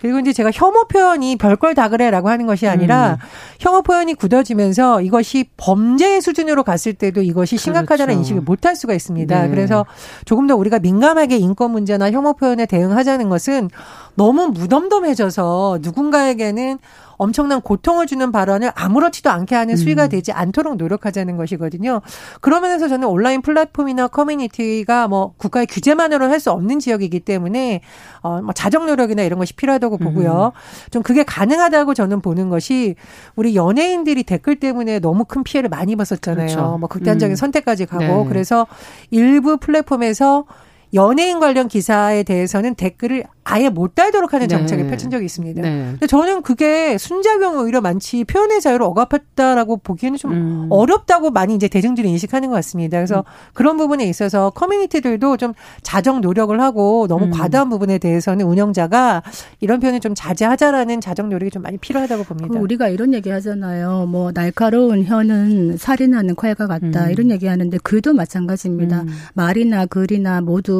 [0.00, 3.26] 그리고 이제 제가 혐오 표현이 별걸 다 그래라고 하는 것이 아니라 음.
[3.58, 8.18] 혐오 표현이 굳어지면서 이것이 범죄 수준으로 갔을 때도 이것이 심각하다는 그렇죠.
[8.18, 9.42] 인식을 못할 수가 있습니다.
[9.42, 9.48] 네.
[9.48, 9.84] 그래서
[10.24, 13.70] 조금 더 우리가 민감하게 인권 문제나 혐오 표현에 대응하자는 것 것은
[14.14, 16.78] 너무 무덤덤해져서 누군가에게는
[17.16, 20.08] 엄청난 고통을 주는 발언을 아무렇지도 않게 하는 수위가 음.
[20.08, 22.00] 되지 않도록 노력하자는 것이거든요.
[22.40, 27.82] 그런 면에서 저는 온라인 플랫폼이나 커뮤니티가 뭐 국가의 규제만으로 할 수 없는 지역이기 때문에
[28.22, 30.52] 어뭐 자정 노력이나 이런 것이 필요하다고 보고요.
[30.54, 30.90] 음.
[30.90, 32.94] 좀 그게 가능하다고 저는 보는 것이
[33.36, 36.46] 우리 연예인들이 댓글 때문에 너무 큰 피해를 많이 입었었잖아요.
[36.46, 36.78] 그렇죠.
[36.78, 37.36] 뭐 극단적인 음.
[37.36, 38.24] 선택까지 가고 네.
[38.26, 38.66] 그래서
[39.10, 40.46] 일부 플랫폼에서
[40.94, 44.56] 연예인 관련 기사에 대해서는 댓글을 아예 못 달도록 하는 네.
[44.56, 44.90] 정책을 네.
[44.90, 45.62] 펼친 적이 있습니다.
[45.62, 45.86] 네.
[45.92, 50.66] 근데 저는 그게 순작용이 오히려 많지 표현의 자유를 억압했다라고 보기에는 좀 음.
[50.70, 52.98] 어렵다고 많이 이제 대중들이 인식하는 것 같습니다.
[52.98, 53.50] 그래서 음.
[53.54, 57.30] 그런 부분에 있어서 커뮤니티들도 좀 자정 노력을 하고 너무 음.
[57.30, 59.22] 과다한 부분에 대해서는 운영자가
[59.60, 62.48] 이런 표현을 좀 자제하자라는 자정 노력이 좀 많이 필요하다고 봅니다.
[62.52, 64.06] 그 우리가 이런 얘기 하잖아요.
[64.06, 67.10] 뭐 날카로운 혀는 살인하는 칼과 같다 음.
[67.10, 69.02] 이런 얘기 하는데 글도 마찬가지입니다.
[69.02, 69.08] 음.
[69.34, 70.79] 말이나 글이나 모두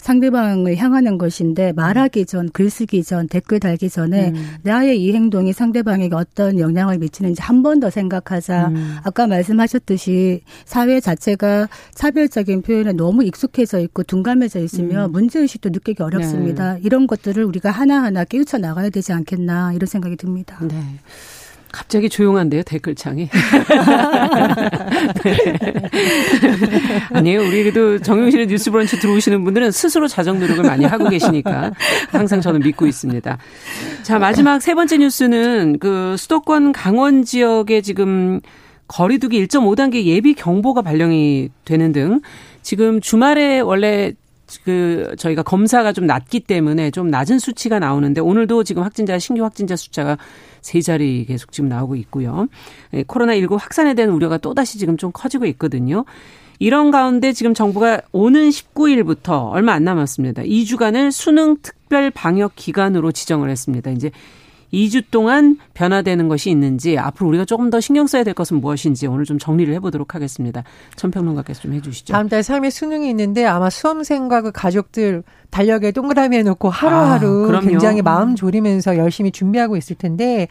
[0.00, 4.56] 상대방을 향하는 것인데 말하 말하기 전, 글 쓰기 전, 댓글 달기 전에 음.
[4.62, 8.68] 나의 이 행동이 상대방에게 어떤 영향을 미치는지 한 번 더 생각하자.
[8.68, 8.96] 음.
[9.04, 15.12] 아까 말씀하셨듯이 사회 자체가 차별적인 표현에 너무 익숙해져 있고 둔감해져 있으면 음.
[15.12, 16.74] 문제의식도 느끼기 어렵습니다.
[16.74, 16.80] 네.
[16.84, 20.58] 이런 것들을 우리가 하나하나 깨우쳐 나가야 되지 않겠나 이런 생각이 듭니다.
[20.62, 20.82] 네.
[21.72, 23.28] 갑자기 조용한데요, 댓글창이.
[25.24, 25.36] 네.
[27.12, 27.40] 아니에요.
[27.40, 31.72] 우리 그래도 정용실의 뉴스 브런치 들어오시는 분들은 스스로 자정 노력을 많이 하고 계시니까
[32.10, 33.38] 항상 저는 믿고 있습니다.
[34.02, 38.40] 자, 마지막 세 번째 뉴스는 그 수도권 강원 지역에 지금
[38.88, 42.20] 거리두기 1.5단계 예비 경보가 발령이 되는 등
[42.62, 44.12] 지금 주말에 원래
[44.64, 49.76] 그 저희가 검사가 좀 낮기 때문에 좀 낮은 수치가 나오는데 오늘도 지금 확진자 신규 확진자
[49.76, 50.16] 숫자가
[50.60, 52.48] 세 자리 계속 지금 나오고 있고요.
[52.94, 56.04] 예, 코로나 19 확산에 대한 우려가 또 다시 지금 좀 커지고 있거든요.
[56.58, 60.42] 이런 가운데 지금 정부가 오는 19일부터 얼마 안 남았습니다.
[60.42, 63.90] 2주간을 수능 특별 방역 기간으로 지정을 했습니다.
[63.92, 64.10] 이제
[64.72, 69.24] 2주 동안 변화되는 것이 있는지 앞으로 우리가 조금 더 신경 써야 될 것은 무엇인지 오늘
[69.24, 70.64] 좀 정리를 해보도록 하겠습니다.
[70.96, 72.12] 천평론가께서 좀 해주시죠.
[72.12, 78.02] 다음 달 3일 수능이 있는데 아마 수험생과 그 가족들 달력에 동그라미 해놓고 하루하루 아, 굉장히
[78.02, 80.48] 마음 졸이면서 열심히 준비하고 있을 텐데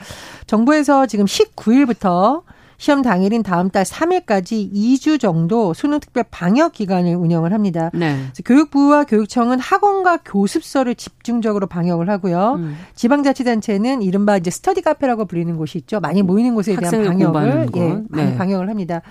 [0.48, 2.42] 정부에서 지금 19일부터
[2.78, 7.90] 시험 당일인 다음 달 3일까지 2주 정도 수능 특별 방역 기간을 운영을 합니다.
[7.94, 8.18] 네.
[8.46, 12.54] 교육부와 교육청은 학원과 교습소를 집중적으로 방역을 하고요.
[12.60, 12.78] 음.
[12.94, 16.00] 지방자치단체는 이른바 이제 스터디 카페라고 불리는 곳이 있죠.
[16.00, 18.04] 많이 모이는 곳에 대한 방역을 예, 네.
[18.10, 19.02] 많이 방역을 합니다.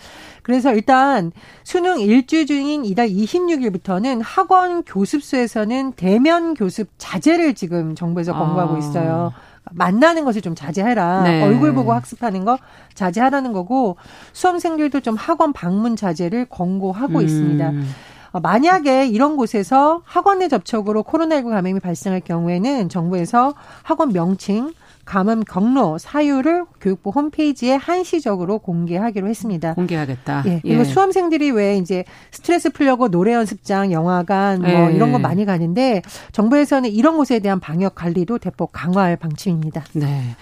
[0.42, 1.32] 그래서 일단
[1.64, 8.78] 수능 일주 중인 이달 26일부터는 학원 교습소에서는 대면 교습 자제를 지금 정부에서 권고하고 아.
[8.78, 9.32] 있어요.
[9.72, 11.22] 만나는 것을 좀 자제해라.
[11.22, 11.42] 네.
[11.42, 12.58] 얼굴 보고 학습하는 거
[12.94, 13.96] 자제하라는 거고
[14.32, 17.24] 수험생들도 좀 학원 방문 자제를 권고하고 음.
[17.24, 17.72] 있습니다.
[18.32, 24.72] 어, 만약에 이런 곳에서 학원 내 접촉으로 코로나19 감염이 발생할 경우에는 정부에서 학원 명칭,
[25.06, 29.74] 감염 경로, 사유를 교육부 홈페이지에 한시적으로 공개하기로 했습니다.
[29.74, 30.42] 공개하겠다.
[30.46, 30.60] 예.
[30.62, 30.84] 그리고 예.
[30.84, 34.94] 수험생들이 왜 이제 스트레스 풀려고 노래 연습장, 영화관 뭐 예.
[34.94, 39.84] 이런 거 많이 가는데 정부에서는 이런 곳에 대한 방역 관리도 대폭 강화할 방침입니다.
[39.94, 40.36] 네.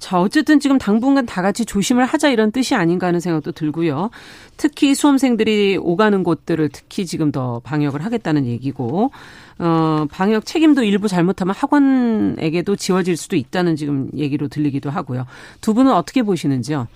[0.00, 4.10] 자, 어쨌든 지금 당분간 다 같이 조심을 하자 이런 뜻이 아닌가 하는 생각도 들고요.
[4.56, 9.12] 특히 수험생들이 오가는 곳들을 특히 지금 더 방역을 하겠다는 얘기고,
[9.58, 15.26] 어, 방역 책임도 일부 잘못하면 학원에게도 지워질 수도 있다는 지금 얘기로 들리기도 하고요.
[15.60, 16.88] 두 분은 어떻게 보시는지요?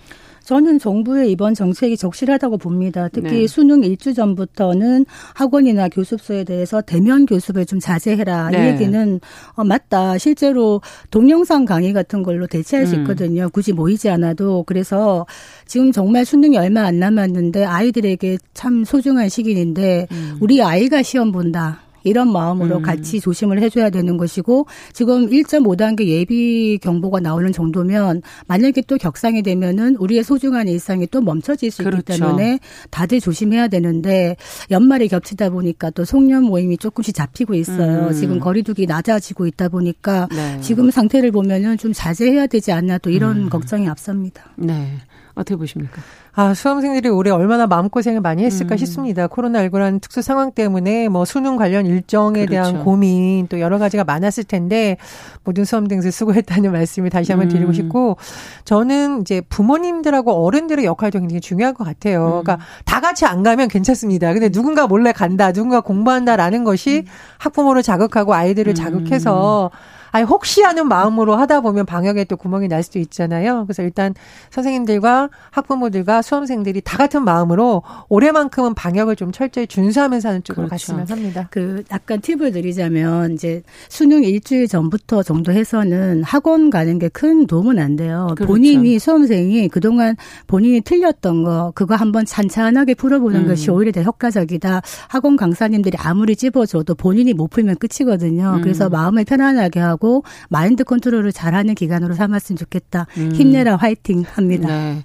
[0.45, 3.09] 저는 정부의 이번 정책이 적실하다고 봅니다.
[3.11, 3.47] 특히 네.
[3.47, 8.51] 수능 일주 전부터는 학원이나 교습소에 대해서 대면 교습을 좀 자제해라.
[8.51, 8.57] 네.
[8.57, 9.19] 이 얘기는
[9.55, 10.19] 어, 맞다.
[10.19, 13.01] 실제로 동영상 강의 같은 걸로 대체할 수 음.
[13.01, 13.49] 있거든요.
[13.49, 14.63] 굳이 모이지 않아도.
[14.67, 15.25] 그래서
[15.65, 20.37] 지금 정말 수능이 얼마 안 남았는데 아이들에게 참 소중한 시기인데 음.
[20.39, 21.84] 우리 아이가 시험 본다.
[22.05, 22.81] 이런 마음으로 음.
[22.81, 29.97] 같이 조심을 해줘야 되는 것이고 지금 1.5단계 예비 경보가 나오는 정도면 만약에 또 격상이 되면은
[29.97, 31.97] 우리의 소중한 일상이 또 멈춰질 수 그렇죠.
[31.97, 32.59] 있기 때문에
[32.91, 34.37] 다들 조심해야 되는데
[34.71, 38.07] 연말이 겹치다 보니까 또 송년 모임이 조금씩 잡히고 있어요.
[38.07, 38.13] 음.
[38.13, 40.59] 지금 거리두기 낮아지고 있다 보니까 네.
[40.61, 43.49] 지금 상태를 보면은 좀 자제해야 되지 않나 또 이런 음.
[43.49, 44.43] 걱정이 앞섭니다.
[44.57, 44.99] 네.
[45.33, 46.01] 어떻게 보십니까?
[46.37, 48.77] 아, 수험생들이 올해 얼마나 마음고생을 많이 했을까 음.
[48.77, 49.27] 싶습니다.
[49.27, 52.51] 코로나19라는 특수 상황 때문에 뭐 수능 관련 일정에 그렇죠.
[52.51, 54.97] 대한 고민 또 여러 가지가 많았을 텐데
[55.45, 57.73] 모든 수험생들 수고했다는 말씀을 다시 한번 드리고 음.
[57.73, 58.17] 싶고
[58.65, 62.25] 저는 이제 부모님들하고 어른들의 역할도 굉장히 중요할 것 같아요.
[62.25, 62.43] 음.
[62.43, 64.33] 그러니까 다 같이 안 가면 괜찮습니다.
[64.33, 67.11] 근데 누군가 몰래 간다, 누군가 공부한다라는 것이 음.
[67.37, 69.71] 학부모를 자극하고 아이들을 자극해서
[70.15, 73.65] 아니 혹시 하는 마음으로 하다 보면 방역에 또 구멍이 날 수도 있잖아요.
[73.65, 74.13] 그래서 일단
[74.49, 80.93] 선생님들과 학부모들과 수험생들이 다 같은 마음으로 올해만큼은 방역을 좀 철저히 준수하면서 하는 쪽으로 그렇죠.
[80.93, 81.49] 갔으면 합니다.
[81.51, 87.77] 그 약간 팁을 드리자면 이제 수능 일주일 전부터 정도 해서는 학원 가는 게 큰 도움은
[87.79, 88.27] 안 돼요.
[88.35, 88.51] 그렇죠.
[88.51, 90.15] 본인이 수험생이 그동안
[90.47, 93.47] 본인이 틀렸던 거 그거 한번 찬찬하게 풀어보는 음.
[93.47, 94.81] 것이 오히려 더 효과적이다.
[95.09, 98.53] 학원 강사님들이 아무리 찝어줘도 본인이 못 풀면 끝이거든요.
[98.57, 98.61] 음.
[98.61, 100.04] 그래서 마음을 편안하게 하고
[100.49, 103.07] 마인드 컨트롤을 잘하는 기간으로 삼았으면 좋겠다.
[103.17, 103.31] 음.
[103.33, 104.67] 힘내라 화이팅 합니다.
[104.67, 105.03] 네.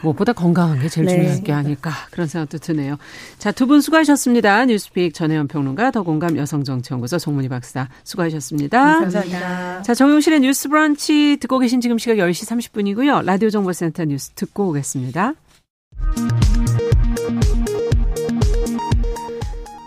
[0.00, 1.16] 무엇보다 건강한 게 제일 네.
[1.16, 2.98] 중요한 게 아닐까 그런 생각도 드네요.
[3.38, 4.64] 자, 두 분 수고하셨습니다.
[4.66, 9.00] 뉴스픽 전혜연 평론가, 더공감 여성정치연구소 송문희 박사 수고하셨습니다.
[9.00, 9.82] 감사합니다.
[9.82, 13.24] 자, 정용실의 뉴스 브런치 듣고 계신 지금 시각 10시 30분이고요.
[13.24, 15.34] 라디오 정보센터 뉴스 듣고 오겠습니다.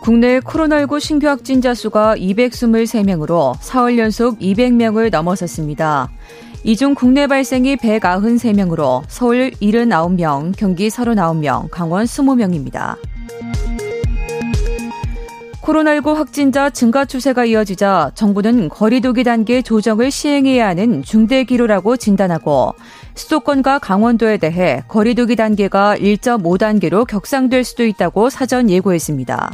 [0.01, 6.09] 국내 코로나19 신규 확진자 수가 223명으로 4월 연속 200명을 넘어섰습니다.
[6.63, 12.95] 이 중 국내 발생이 193명으로 서울 79명, 경기 39명, 강원 20명입니다.
[15.61, 22.73] 코로나19 확진자 증가 추세가 이어지자 정부는 거리두기 단계 조정을 시행해야 하는 중대 기로라고 진단하고
[23.13, 29.51] 수도권과 강원도에 대해 거리두기 단계가 1.5단계로 격상될 수도 있다고 사전 예고했습니다.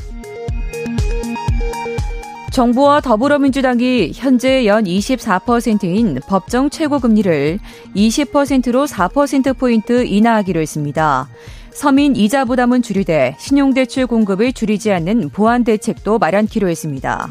[2.57, 7.59] 정부와 더불어민주당이 현재 연 24%인 법정 최고금리를
[7.95, 11.29] 20%로 4%포인트 인하하기로 했습니다.
[11.69, 17.29] 서민 이자 부담은 줄이되 신용대출 공급을 줄이지 않는 보완 대책도 마련키로 했습니다.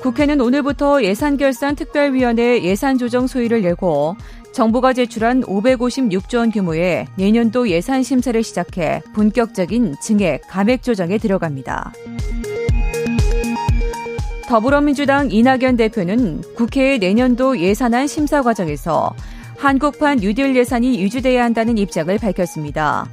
[0.00, 4.16] 국회는 오늘부터 예산결산특별위원회 예산조정 소위를 열고
[4.52, 11.92] 정부가 제출한 556조 원 규모의 내년도 예산 심사를 시작해 본격적인 증액, 감액 조정에 들어갑니다.
[14.50, 19.14] 더불어민주당 이낙연 대표는 국회의 내년도 예산안 심사 과정에서
[19.56, 23.06] 한국판 뉴딜 예산이 유지돼야 한다는 입장을 밝혔습니다.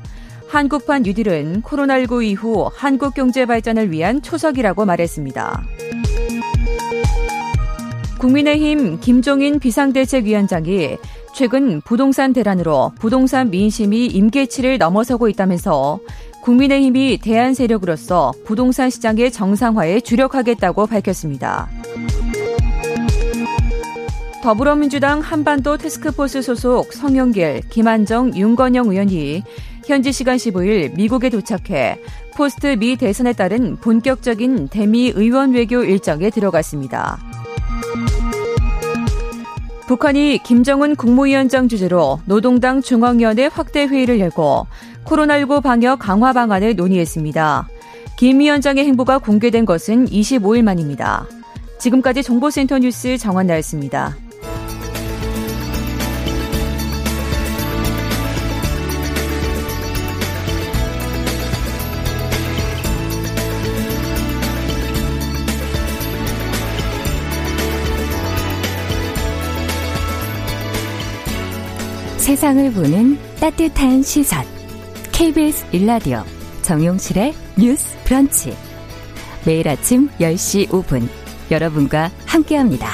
[0.47, 5.63] 한국판 뉴딜은 코로나19 이후 한국 경제 발전을 위한 초석이라고 말했습니다.
[8.17, 10.97] 국민의힘 김종인 비상대책위원장이
[11.35, 15.99] 최근 부동산 대란으로 부동산 민심이 임계치를 넘어서고 있다면서
[16.47, 21.67] 국민의힘이 대안 세력으로서 부동산 시장의 정상화에 주력하겠다고 밝혔습니다.
[24.41, 29.43] 더불어민주당 한반도 테스크포스 소속 성영길, 김한정, 윤건영 의원이
[29.85, 31.99] 현지 시간 15일 미국에 도착해
[32.37, 37.19] 포스트 미 대선에 따른 본격적인 대미 의원 외교 일정에 들어갔습니다.
[39.87, 44.67] 북한이 김정은 국무위원장 주재로 노동당 중앙위원회 확대 회의를 열고
[45.07, 47.67] 코로나19 방역 강화 방안을 논의했습니다.
[48.17, 51.25] 김 위원장의 행보가 공개된 것은 25일 만입니다.
[51.79, 54.15] 지금까지 정보센터 뉴스 정원 나였습니다.
[72.17, 74.56] 세상을 보는 따뜻한 시선.
[75.17, 76.19] KBS 일라디오
[76.61, 78.53] 정용실의 뉴스 브런치
[79.47, 81.09] 매일 아침 10시 5분
[81.49, 82.87] 여러분과 함께합니다.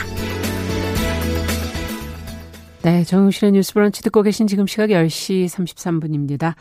[2.83, 6.53] 네, 정용실의 뉴스 브런치 듣고 계신 지금 시각 10시 33분입니다.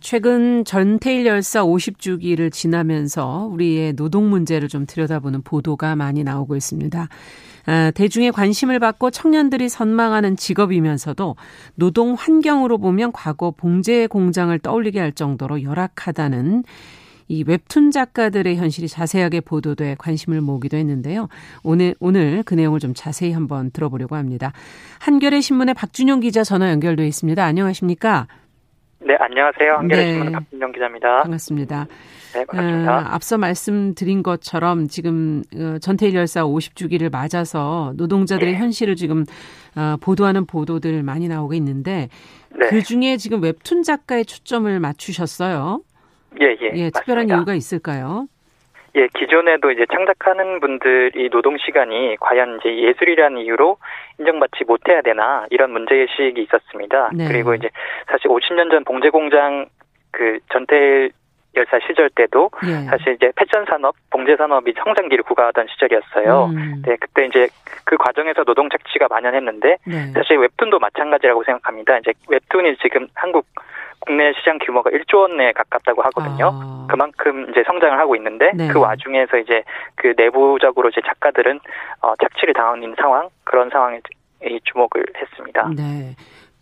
[0.00, 7.08] 최근 전태일 열사 50주기를 지나면서 우리의 노동 문제를 좀 들여다보는 보도가 많이 나오고 있습니다.
[7.68, 11.36] 아, 대중의 관심을 받고 청년들이 선망하는 직업이면서도
[11.74, 16.64] 노동 환경으로 보면 과거 봉제 공장을 떠올리게 할 정도로 열악하다는
[17.30, 21.28] 이 웹툰 작가들의 현실이 자세하게 보도돼 관심을 모으기도 했는데요.
[21.62, 24.52] 오늘 오늘 그 내용을 좀 자세히 한번 들어보려고 합니다.
[25.00, 27.44] 한겨레 신문의 박준용 기자 전화 연결돼 있습니다.
[27.44, 28.28] 안녕하십니까?
[29.00, 29.72] 네, 안녕하세요.
[29.74, 30.12] 한겨레 네.
[30.14, 31.22] 신문 박준영 기자입니다.
[31.24, 31.86] 반갑습니다.
[32.34, 32.96] 네, 반갑습니다.
[32.96, 38.58] 어, 앞서 말씀드린 것처럼 지금 어, 전태일 열사 50주기를 맞아서 노동자들의 네.
[38.58, 39.24] 현실을 지금
[39.76, 42.08] 어, 보도하는 보도들 많이 나오고 있는데
[42.50, 42.66] 네.
[42.68, 45.80] 그 중에 지금 웹툰 작가에 초점을 맞추셨어요.
[46.40, 46.70] 예, 예.
[46.74, 48.28] 예, 특별한 이유가 있을까요?
[48.96, 53.76] 예, 기존에도 이제 창작하는 분들이 노동 시간이 과연 이제 예술이라는 이유로
[54.18, 57.10] 인정받지 못해야 되나 이런 문제의식이 있었습니다.
[57.14, 57.28] 네.
[57.28, 57.70] 그리고 이제
[58.06, 59.66] 사실 50년 전 봉제공장
[60.10, 61.10] 그 전태
[61.58, 62.84] 열사 시절 때도 예.
[62.86, 66.46] 사실 이제 패션 산업, 봉제 산업이 성장기를 구가하던 시절이었어요.
[66.46, 66.82] 음.
[66.84, 67.48] 네, 그때 이제
[67.84, 70.12] 그 과정에서 노동 착취가 만연했는데 네.
[70.12, 71.98] 사실 웹툰도 마찬가지라고 생각합니다.
[71.98, 73.46] 이제 웹툰이 지금 한국
[74.00, 76.50] 국내 시장 규모가 1조 원에 가깝다고 하거든요.
[76.52, 76.86] 아.
[76.88, 78.68] 그만큼 이제 성장을 하고 있는데 네.
[78.68, 79.62] 그 와중에서 이제
[79.96, 81.60] 그 내부적으로 이제 작가들은
[82.02, 84.00] 어, 착취를 당하는 상황 그런 상황에
[84.64, 85.68] 주목을 했습니다.
[85.76, 86.14] 네.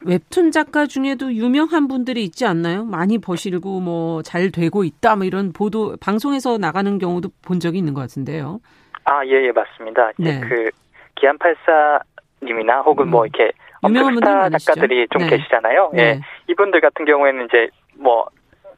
[0.04, 2.84] 웹툰 작가 중에도 유명한 분들이 있지 않나요?
[2.84, 7.94] 많이 버시고 뭐 잘 되고 있다 뭐 이런 보도 방송에서 나가는 경우도 본 적이 있는
[7.94, 8.60] 것 같은데요.
[9.04, 10.10] 아, 예, 예, 맞습니다.
[10.18, 10.40] 네.
[10.40, 10.70] 그
[11.16, 12.00] 기안84
[12.42, 13.26] 님이나 혹은 뭐 음.
[13.26, 13.52] 뭐 이렇게
[13.86, 15.36] 유명한 스타 작가들이 좀 네.
[15.36, 15.92] 계시잖아요.
[15.94, 15.96] 예.
[15.96, 16.20] 네.
[16.48, 18.26] 이분들 같은 경우에는 이제 뭐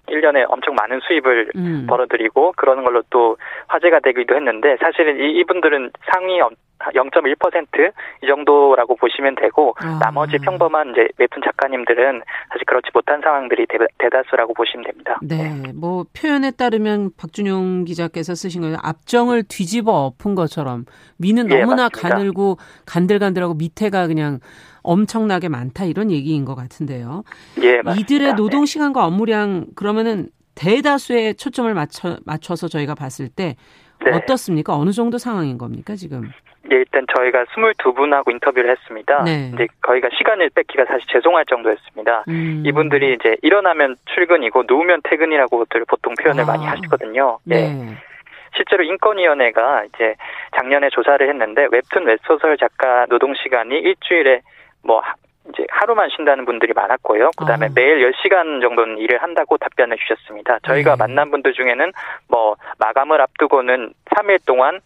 [0.08, 1.86] 1년에 엄청 많은 수입을 음.
[1.88, 3.36] 벌어들이고 그러는 걸로 또
[3.68, 6.40] 화제가 되기도 했는데 사실은 이, 이분들은 상위
[6.78, 9.98] 0.1%이 정도라고 보시면 되고 아.
[10.00, 15.18] 나머지 평범한 이제 웹툰 작가님들은 사실 그렇지 못한 상황들이 대, 다수라고 보시면 됩니다.
[15.22, 15.50] 네.
[15.50, 15.72] 네.
[15.74, 18.76] 뭐 표현에 따르면 박준용 기자께서 쓰신 거예요.
[18.82, 20.84] 앞정을 뒤집어 엎은 것처럼
[21.18, 22.08] 위는 예, 너무나 맞습니다.
[22.08, 24.40] 가늘고 간들간들하고 밑에가 그냥
[24.82, 27.24] 엄청나게 많다 이런 얘기인 것 같은데요.
[27.62, 28.00] 예, 맞습니다.
[28.00, 33.56] 이들의 노동 시간과 업무량 그러면은 대다수의 초점을 맞춰 맞춰서 저희가 봤을 때
[34.04, 34.12] 네.
[34.12, 34.76] 어떻습니까?
[34.76, 36.30] 어느 정도 상황인 겁니까 지금?
[36.70, 39.24] 예, 일단 저희가 22분하고 인터뷰를 했습니다.
[39.24, 39.50] 네.
[39.54, 42.24] 이제 거기가 시간을 뺏기가 사실 죄송할 정도였습니다.
[42.28, 42.62] 음.
[42.66, 46.46] 이분들이 이제 일어나면 출근이고 누우면 퇴근이라고들 보통 표현을 아.
[46.46, 47.38] 많이 하시거든요.
[47.50, 47.54] 예.
[47.54, 47.96] 네.
[48.56, 50.14] 실제로 인권위원회가 이제
[50.56, 54.40] 작년에 조사를 했는데 웹툰 웹소설 작가 노동 시간이 일주일에
[54.82, 55.02] 뭐
[55.48, 57.30] 이제 하루만 쉰다는 분들이 많았고요.
[57.36, 57.68] 그다음에 아.
[57.74, 60.58] 매일 10시간 정도는 일을 한다고 답변을 주셨습니다.
[60.64, 60.98] 저희가 네.
[60.98, 61.92] 만난 분들 중에는
[62.28, 64.80] 뭐 마감을 앞두고는 3일 동안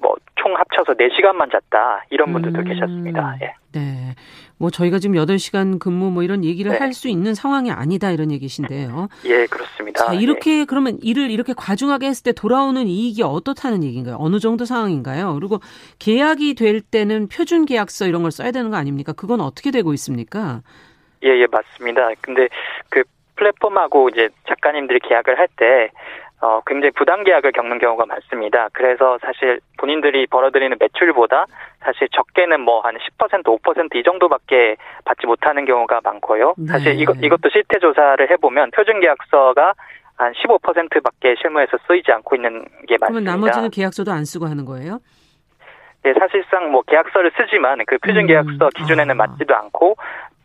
[0.00, 0.16] 뭐
[0.46, 2.04] 총 합쳐서 4시간만 잤다.
[2.10, 2.64] 이런 분들도 음.
[2.64, 3.36] 계셨습니다.
[3.42, 3.54] 예.
[3.74, 4.14] 네.
[4.58, 6.78] 뭐 저희가 지금 8시간 근무 뭐 이런 얘기를 네.
[6.78, 9.08] 할수 있는 상황이 아니다 이런 얘기신데요.
[9.26, 10.06] 예, 그렇습니다.
[10.06, 10.64] 자, 이렇게 예.
[10.64, 14.16] 그러면 일을 이렇게 과중하게 했을 때 돌아오는 이익이 어떻다는 얘기인가요?
[14.18, 15.34] 어느 정도 상황인가요?
[15.34, 15.60] 그리고
[15.98, 19.12] 계약이 될 때는 표준 계약서 이런 걸 써야 되는 거 아닙니까?
[19.12, 20.62] 그건 어떻게 되고 있습니까?
[21.24, 22.08] 예, 예, 맞습니다.
[22.22, 22.48] 근데
[22.88, 23.02] 그
[23.36, 25.90] 플랫폼하고 이제 작가님들이 계약을 할 때
[26.40, 28.68] 어, 굉장히 부당 계약을 겪는 경우가 많습니다.
[28.72, 31.46] 그래서 사실 본인들이 벌어들이는 매출보다
[31.80, 36.54] 사실 적게는 뭐 한 10% 5%이 정도밖에 받지 못하는 경우가 많고요.
[36.58, 36.66] 네.
[36.66, 39.72] 사실 이것 이것도 실태 조사를 해보면 표준 계약서가
[40.16, 43.06] 한 15%밖에 실무에서 쓰이지 않고 있는 게 많습니다.
[43.08, 44.98] 그러면 나머지는 계약서도 안 쓰고 하는 거예요?
[46.02, 48.26] 네, 사실상 뭐 계약서를 쓰지만 그 표준 음.
[48.26, 49.26] 계약서 기준에는 아.
[49.26, 49.96] 맞지도 않고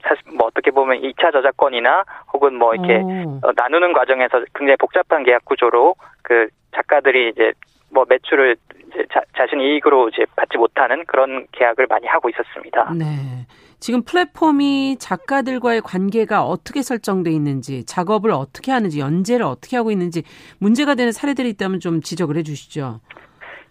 [0.03, 3.01] 사실 뭐 어떻게 보면 2차 저작권이나 혹은 뭐 이렇게
[3.43, 7.53] 어, 나누는 과정에서 굉장히 복잡한 계약 구조로 그 작가들이 이제
[7.89, 8.55] 뭐 매출을
[8.87, 12.93] 이제 자, 자신 이익으로 이제 받지 못하는 그런 계약을 많이 하고 있었습니다.
[12.97, 13.05] 네.
[13.79, 20.21] 지금 플랫폼이 작가들과의 관계가 어떻게 설정돼 있는지, 작업을 어떻게 하는지, 연재를 어떻게 하고 있는지
[20.59, 22.99] 문제가 되는 사례들이 있다면 좀 지적을 해 주시죠.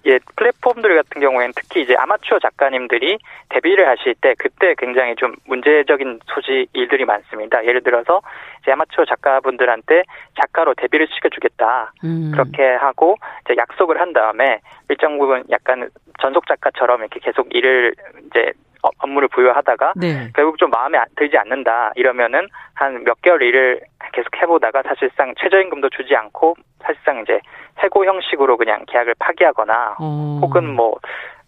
[0.07, 3.19] 예, 플랫폼들 같은 경우에는 특히 이제 아마추어 작가님들이
[3.51, 7.65] 데뷔를 하실 때 그때 굉장히 좀 문제적인 소지 일들이 많습니다.
[7.67, 8.23] 예를 들어서
[8.63, 10.05] 이제 아마추어 작가분들한테
[10.41, 12.31] 작가로 데뷔를 시켜주겠다 음.
[12.33, 17.95] 그렇게 하고 이제 약속을 한 다음에 일정 부분 약간 전속 작가처럼 이렇게 계속 일을
[18.27, 18.53] 이제
[18.99, 20.31] 업무를 부여하다가 네.
[20.35, 23.81] 결국 좀 마음에 들지 않는다 이러면은 한 몇 개월 일을
[24.13, 27.41] 계속 해보다가 사실상 최저임금도 주지 않고 사실상 이제
[27.83, 30.39] 해고 형식으로 그냥 계약을 파기하거나 어.
[30.43, 30.99] 혹은 뭐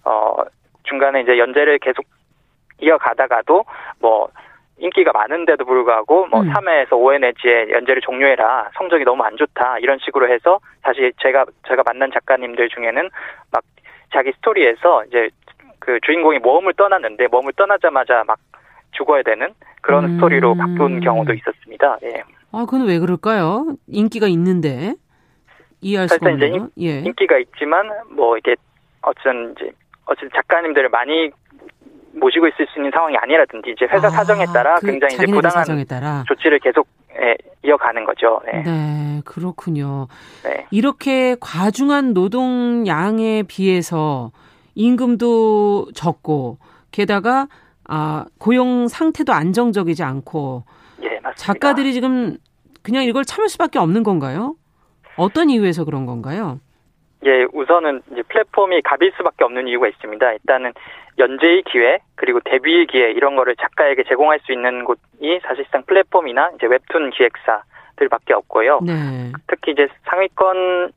[0.05, 0.37] 어
[0.85, 2.05] 중간에 이제 연재를 계속
[2.81, 3.65] 이어가다가도
[4.01, 4.29] 뭐
[4.79, 6.53] 인기가 많은데도 불구하고 뭐 음.
[6.53, 11.83] 3회에서 5회 내지에 연재를 종료해라 성적이 너무 안 좋다 이런 식으로 해서 사실 제가 제가
[11.87, 13.11] 만난 작가님들 중에는
[13.53, 13.63] 막
[14.13, 15.31] 자기 스토리에서 이제
[15.83, 18.39] 그 주인공이 모험을 떠났는데 모험을 떠나자마자 막
[18.93, 20.15] 죽어야 되는 그런 음.
[20.15, 21.99] 스토리로 바꾼 경우도 있었습니다.
[22.05, 22.23] 예.
[22.53, 23.75] 아, 그건 왜 그럴까요?
[23.89, 24.95] 인기가 있는데
[25.81, 26.37] 이해할 수 없는.
[26.37, 26.99] 이제 예.
[27.01, 28.55] 인기가 있지만 뭐 이게
[29.03, 29.73] 어쨌든 이제
[30.05, 31.33] 어쨌든 작가님들을 많이
[32.13, 35.65] 모시고 있을 수 있는 상황이 아니라든지 이제 회사 아, 사정에 따라 그 굉장히 이제 부당한
[36.29, 36.87] 조치를 계속
[37.21, 38.41] 예, 이어가는 거죠.
[38.47, 38.63] 네.
[38.63, 40.07] 네, 그렇군요.
[40.45, 40.67] 네.
[40.71, 44.31] 이렇게 과중한 노동량에 비해서
[44.75, 46.59] 임금도 적고
[46.91, 47.49] 게다가
[47.89, 50.65] 아, 고용 상태도 안정적이지 않고
[51.03, 51.33] 예, 맞습니다.
[51.35, 52.37] 작가들이 지금
[52.83, 54.57] 그냥 이걸 참을 수밖에 없는 건가요?
[55.17, 56.61] 어떤 이유에서 그런 건가요?
[57.25, 60.33] 예, 우선은 이제 플랫폼이 갑일 수밖에 없는 이유가 있습니다.
[60.33, 60.73] 일단은
[61.19, 66.67] 연재의 기회 그리고 데뷔의 기회 이런 거를 작가에게 제공할 수 있는 곳이 사실상 플랫폼이나 이제
[66.67, 68.81] 웹툰 기획사들밖에 없고요.
[68.83, 69.33] 네.
[69.47, 70.93] 특히 이제 상위권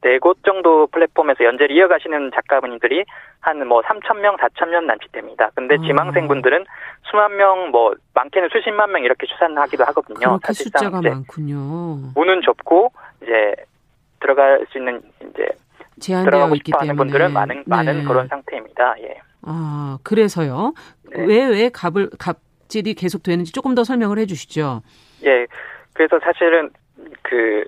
[0.00, 3.04] 네 곳 정도 플랫폼에서 연재를 이어가시는 작가분들이
[3.40, 5.50] 한 뭐 3천 명, 4천 명 남짓 됩니다.
[5.54, 5.78] 근데 아.
[5.78, 6.64] 지망생분들은
[7.10, 10.38] 수만 명, 뭐 많게는 수십만 명 이렇게 추산하기도 하거든요.
[10.44, 12.12] 사실상 숫자가 많군요.
[12.14, 13.54] 문은 좁고 이제
[14.20, 15.48] 들어갈 수 있는 이제
[16.00, 18.04] 제한되어 있기 때문에 분들은 많은 많은 네.
[18.04, 18.94] 그런 상태입니다.
[19.00, 19.20] 예.
[19.42, 20.74] 아 그래서요.
[21.10, 21.46] 왜왜 네.
[21.50, 24.82] 왜 값을 값질이 계속 되는지 조금 더 설명을 해주시죠.
[25.24, 25.46] 예.
[25.94, 26.70] 그래서 사실은
[27.22, 27.64] 그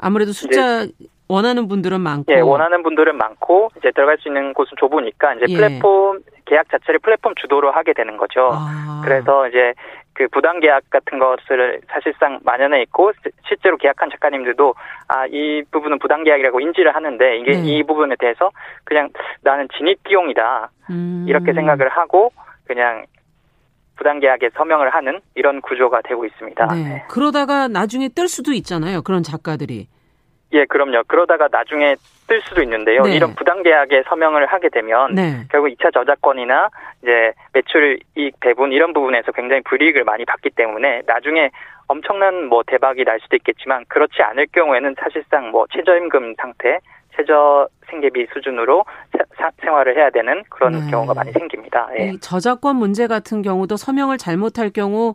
[0.00, 0.86] 아무래도 숫자
[1.28, 5.56] 원하는 분들은 많고 예, 원하는 분들은 많고 이제 들어갈 수 있는 곳은 좁으니까 이제 예.
[5.56, 8.50] 플랫폼 계약 자체를 플랫폼 주도로 하게 되는 거죠.
[8.52, 9.00] 아.
[9.04, 9.74] 그래서 이제
[10.12, 13.12] 그 부당 계약 같은 것을 사실상 만연해 있고
[13.46, 14.74] 실제로 계약한 작가님들도
[15.08, 17.62] 아 이 부분은 부당 계약이라고 인지를 하는데 이게 네.
[17.64, 18.50] 이 부분에 대해서
[18.84, 19.10] 그냥
[19.42, 21.24] 나는 진입 비용이다 음.
[21.28, 22.32] 이렇게 생각을 하고
[22.66, 23.04] 그냥
[24.00, 26.66] 부당 계약에 서명을 하는 이런 구조가 되고 있습니다.
[26.68, 26.82] 네.
[26.82, 27.04] 네.
[27.10, 29.02] 그러다가 나중에 뜰 수도 있잖아요.
[29.02, 29.88] 그런 작가들이.
[30.52, 31.02] 예, 그럼요.
[31.06, 31.96] 그러다가 나중에
[32.26, 33.02] 뜰 수도 있는데요.
[33.02, 33.14] 네.
[33.14, 35.44] 이런 부당 계약에 서명을 하게 되면 네.
[35.50, 36.70] 결국 2차 저작권이나
[37.02, 41.50] 이제 매출 이익 배분 이런 부분에서 굉장히 불이익을 많이 받기 때문에 나중에
[41.86, 46.78] 엄청난 뭐 대박이 날 수도 있겠지만 그렇지 않을 경우에는 사실상 뭐 최저임금 상태,
[47.16, 48.84] 최저 생계비 수준으로
[49.36, 50.90] 사, 생활을 해야 되는 그런 네.
[50.90, 51.88] 경우가 많이 생깁니다.
[51.98, 52.12] 예.
[52.20, 55.14] 저작권 문제 같은 경우도 서명을 잘못할 경우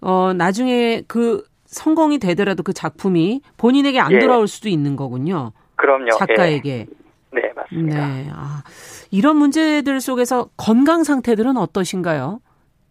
[0.00, 4.18] 어 나중에 그 성공이 되더라도 그 작품이 본인에게 안 예.
[4.18, 5.52] 돌아올 수도 있는 거군요.
[5.76, 6.10] 그럼요.
[6.12, 6.70] 작가에게.
[6.70, 6.86] 예.
[7.32, 8.06] 네, 맞습니다.
[8.06, 8.28] 네.
[8.32, 8.62] 아,
[9.10, 12.40] 이런 문제들 속에서 건강 상태들은 어떠신가요?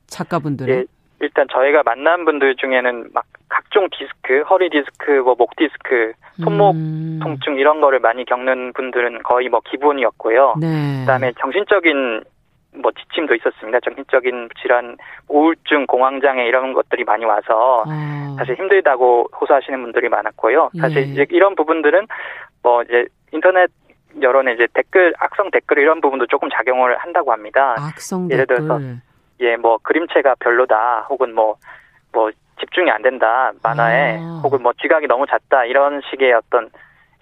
[0.07, 0.87] 작가분들은?
[1.23, 6.13] 예, 일단 저희가 만난 분들 중에는 막 각종 디스크, 허리 디스크, 뭐 목 디스크,
[6.43, 7.19] 손목 음.
[7.21, 10.55] 통증 이런 거를 많이 겪는 분들은 거의 뭐 기본이었고요.
[10.59, 10.99] 네.
[11.01, 12.23] 그다음에 정신적인
[12.81, 13.79] 뭐 지침도 있었습니다.
[13.81, 14.97] 정신적인 질환,
[15.27, 18.35] 우울증, 공황장애 이런 것들이 많이 와서 아.
[18.37, 20.71] 사실 힘들다고 호소하시는 분들이 많았고요.
[20.79, 21.01] 사실 예.
[21.03, 22.07] 이제 이런 부분들은
[22.63, 23.69] 뭐 이제 인터넷
[24.21, 27.75] 여론에 이제 댓글, 악성 댓글 이런 부분도 조금 작용을 한다고 합니다.
[27.77, 28.79] 악성 예를 들어서
[29.39, 31.57] 예, 뭐 그림체가 별로다, 혹은 뭐뭐
[32.11, 34.41] 뭐 집중이 안 된다 만화에, 아.
[34.43, 36.69] 혹은 뭐 지각이 너무 잦다 이런 식의 어떤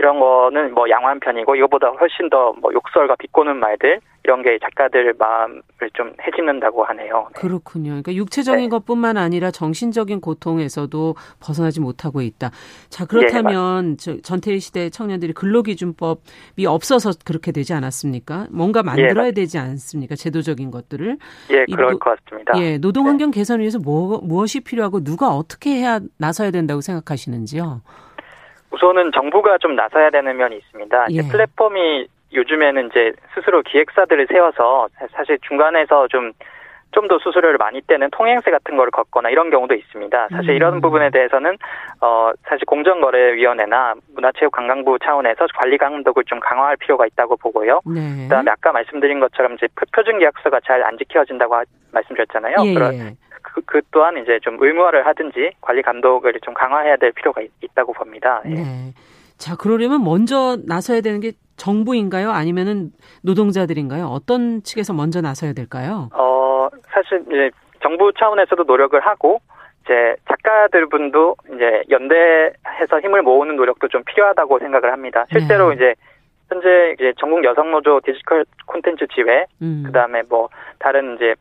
[0.02, 5.14] 이런 거는 뭐 양호한 편이고 이거보다 훨씬 더 뭐 욕설과 비꼬는 말들 이런 게 작가들
[5.18, 5.62] 마음을
[5.94, 7.28] 좀 해집는다고 하네요.
[7.34, 7.42] 네.
[7.42, 7.90] 그렇군요.
[7.90, 8.70] 그러니까 육체적인 네.
[8.70, 12.52] 것뿐만 아니라 정신적인 고통에서도 벗어나지 못하고 있다.
[12.90, 18.48] 자 그렇다면 네, 전태일 시대 청년들이 근로기준법이 없어서 그렇게 되지 않았습니까?
[18.52, 20.16] 뭔가 만들어야 예, 되지 않습니까?
[20.16, 21.18] 제도적인 것들을.
[21.52, 22.54] 예, 그럴 노, 것 같습니다.
[22.60, 23.40] 예, 노동 환경 네.
[23.40, 27.82] 개선을 위해서 뭐, 무엇이 필요하고 누가 어떻게 해야 나서야 된다고 생각하시는지요?
[28.72, 31.06] 우선은 정부가 좀 나서야 되는 면이 있습니다.
[31.12, 31.22] 예.
[31.30, 36.32] 플랫폼이 요즘에는 이제 스스로 기획사들을 세워서 사실 중간에서 좀
[36.92, 40.28] 좀 더 수수료를 많이 떼는 통행세 같은 거를 걷거나 이런 경우도 있습니다.
[40.30, 40.56] 사실 음.
[40.56, 41.58] 이런 부분에 대해서는
[42.02, 47.82] 어 사실 공정거래위원회나 문화체육관광부 차원에서 관리 감독을 좀 강화할 필요가 있다고 보고요.
[47.86, 48.24] 네.
[48.24, 51.62] 그다음에 아까 말씀드린 것처럼 이제 표준 계약서가 잘 안 지켜진다고
[51.92, 52.56] 말씀드렸잖아요.
[52.66, 52.74] 예.
[52.74, 53.14] 그런 예.
[53.54, 57.94] 그, 그 또한 이제 좀 의무화를 하든지 관리 감독을 좀 강화해야 될 필요가 있, 다고
[57.94, 58.42] 봅니다.
[58.46, 58.50] 예.
[58.50, 58.94] 네.
[59.38, 62.32] 자, 그러려면 먼저 나서야 되는 게 정부인가요?
[62.32, 62.92] 아니면은
[63.24, 64.06] 노동자들인가요?
[64.06, 66.10] 어떤 측에서 먼저 나서야 될까요?
[66.14, 69.42] 어, 사실 이제 정부 차원에서도 노력을 하고
[69.84, 75.26] 이제 작가들 분도 이제 연대해서 힘을 모으는 노력도 좀 필요하다고 생각을 합니다.
[75.32, 75.76] 실제로 네.
[75.76, 75.96] 이제
[76.50, 79.84] 현재 이제 전국 여성 노조 디지털 콘텐츠 지회, 음.
[79.86, 80.50] 그 다음에 뭐
[80.80, 81.34] 다른 이제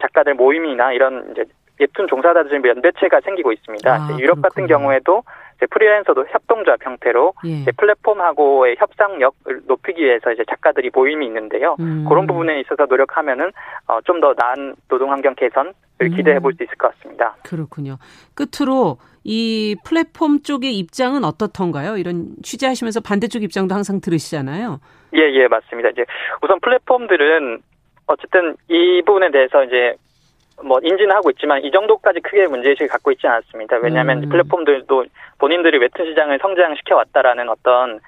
[0.00, 1.44] 작가들 모임이나 이런 이제
[1.80, 3.90] 예툰 종사자들 연대체가 생기고 있습니다.
[3.90, 4.42] 아, 유럽.
[4.42, 5.22] 같은 경우에도
[5.70, 7.64] 프리랜서도 협동조합 형태로 예.
[7.76, 11.76] 플랫폼하고의 협상력을 높이기 위해서 이제 작가들이 모임이 있는데요.
[11.80, 12.06] 음.
[12.08, 13.50] 그런 부분에 있어서 노력하면은
[13.86, 15.72] 어, 좀 더 나은 노동 환경 개선을
[16.02, 16.10] 음.
[16.16, 17.36] 기대해 볼 수 있을 것 같습니다.
[17.44, 17.96] 그렇군요.
[18.34, 21.96] 끝으로 이 플랫폼 쪽의 입장은 어떻던가요?
[21.98, 24.80] 이런 취재하시면서 반대쪽 입장도 항상 들으시잖아요.
[25.14, 25.90] 예, 예, 맞습니다.
[25.90, 26.04] 이제
[26.42, 27.60] 우선 플랫폼들은
[28.10, 29.94] 어쨌든 이 부분에 대해서 이제
[30.62, 33.76] 뭐 인지는 하고 있지만 이 정도까지 크게 문제의식을 갖고 있지 않았습니다.
[33.78, 34.28] 왜냐하면 음.
[34.28, 35.04] 플랫폼들도
[35.38, 38.00] 본인들이 웹툰 시장을 성장시켜 왔다라는 어떤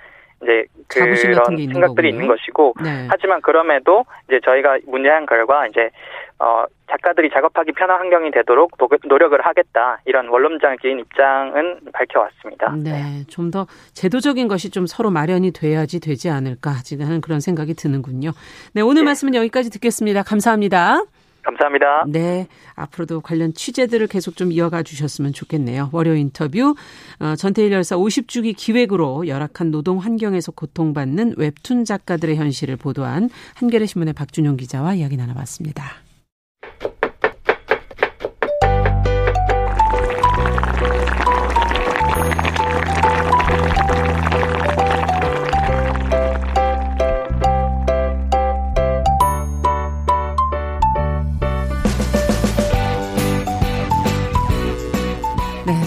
[0.42, 3.06] 이제 그런 생각들이 있는, 있는 것이고 네.
[3.08, 5.90] 하지만 그럼에도 이제 저희가 문제한 결과 이제
[6.38, 8.72] 어 작가들이 작업하기 편한 환경이 되도록
[9.04, 12.74] 노력을 하겠다 이런 원론적인 입장은 밝혀왔습니다.
[12.76, 13.24] 네, 네.
[13.28, 18.32] 좀 더 제도적인 것이 좀 서로 마련이 돼야지 되지 않을까 하는 그런 생각이 드는군요.
[18.72, 19.06] 네, 오늘 네.
[19.06, 20.22] 말씀은 여기까지 듣겠습니다.
[20.22, 21.02] 감사합니다.
[21.42, 22.04] 감사합니다.
[22.08, 22.46] 네.
[22.76, 25.90] 앞으로도 관련 취재들을 계속 좀 이어가 주셨으면 좋겠네요.
[25.92, 26.74] 월요 인터뷰.
[27.20, 34.14] 어, 전태일 열사 50주기 기획으로 열악한 노동 환경에서 고통받는 웹툰 작가들의 현실을 보도한 한겨레 신문의
[34.14, 36.01] 박준용 기자와 이야기 나눠봤습니다.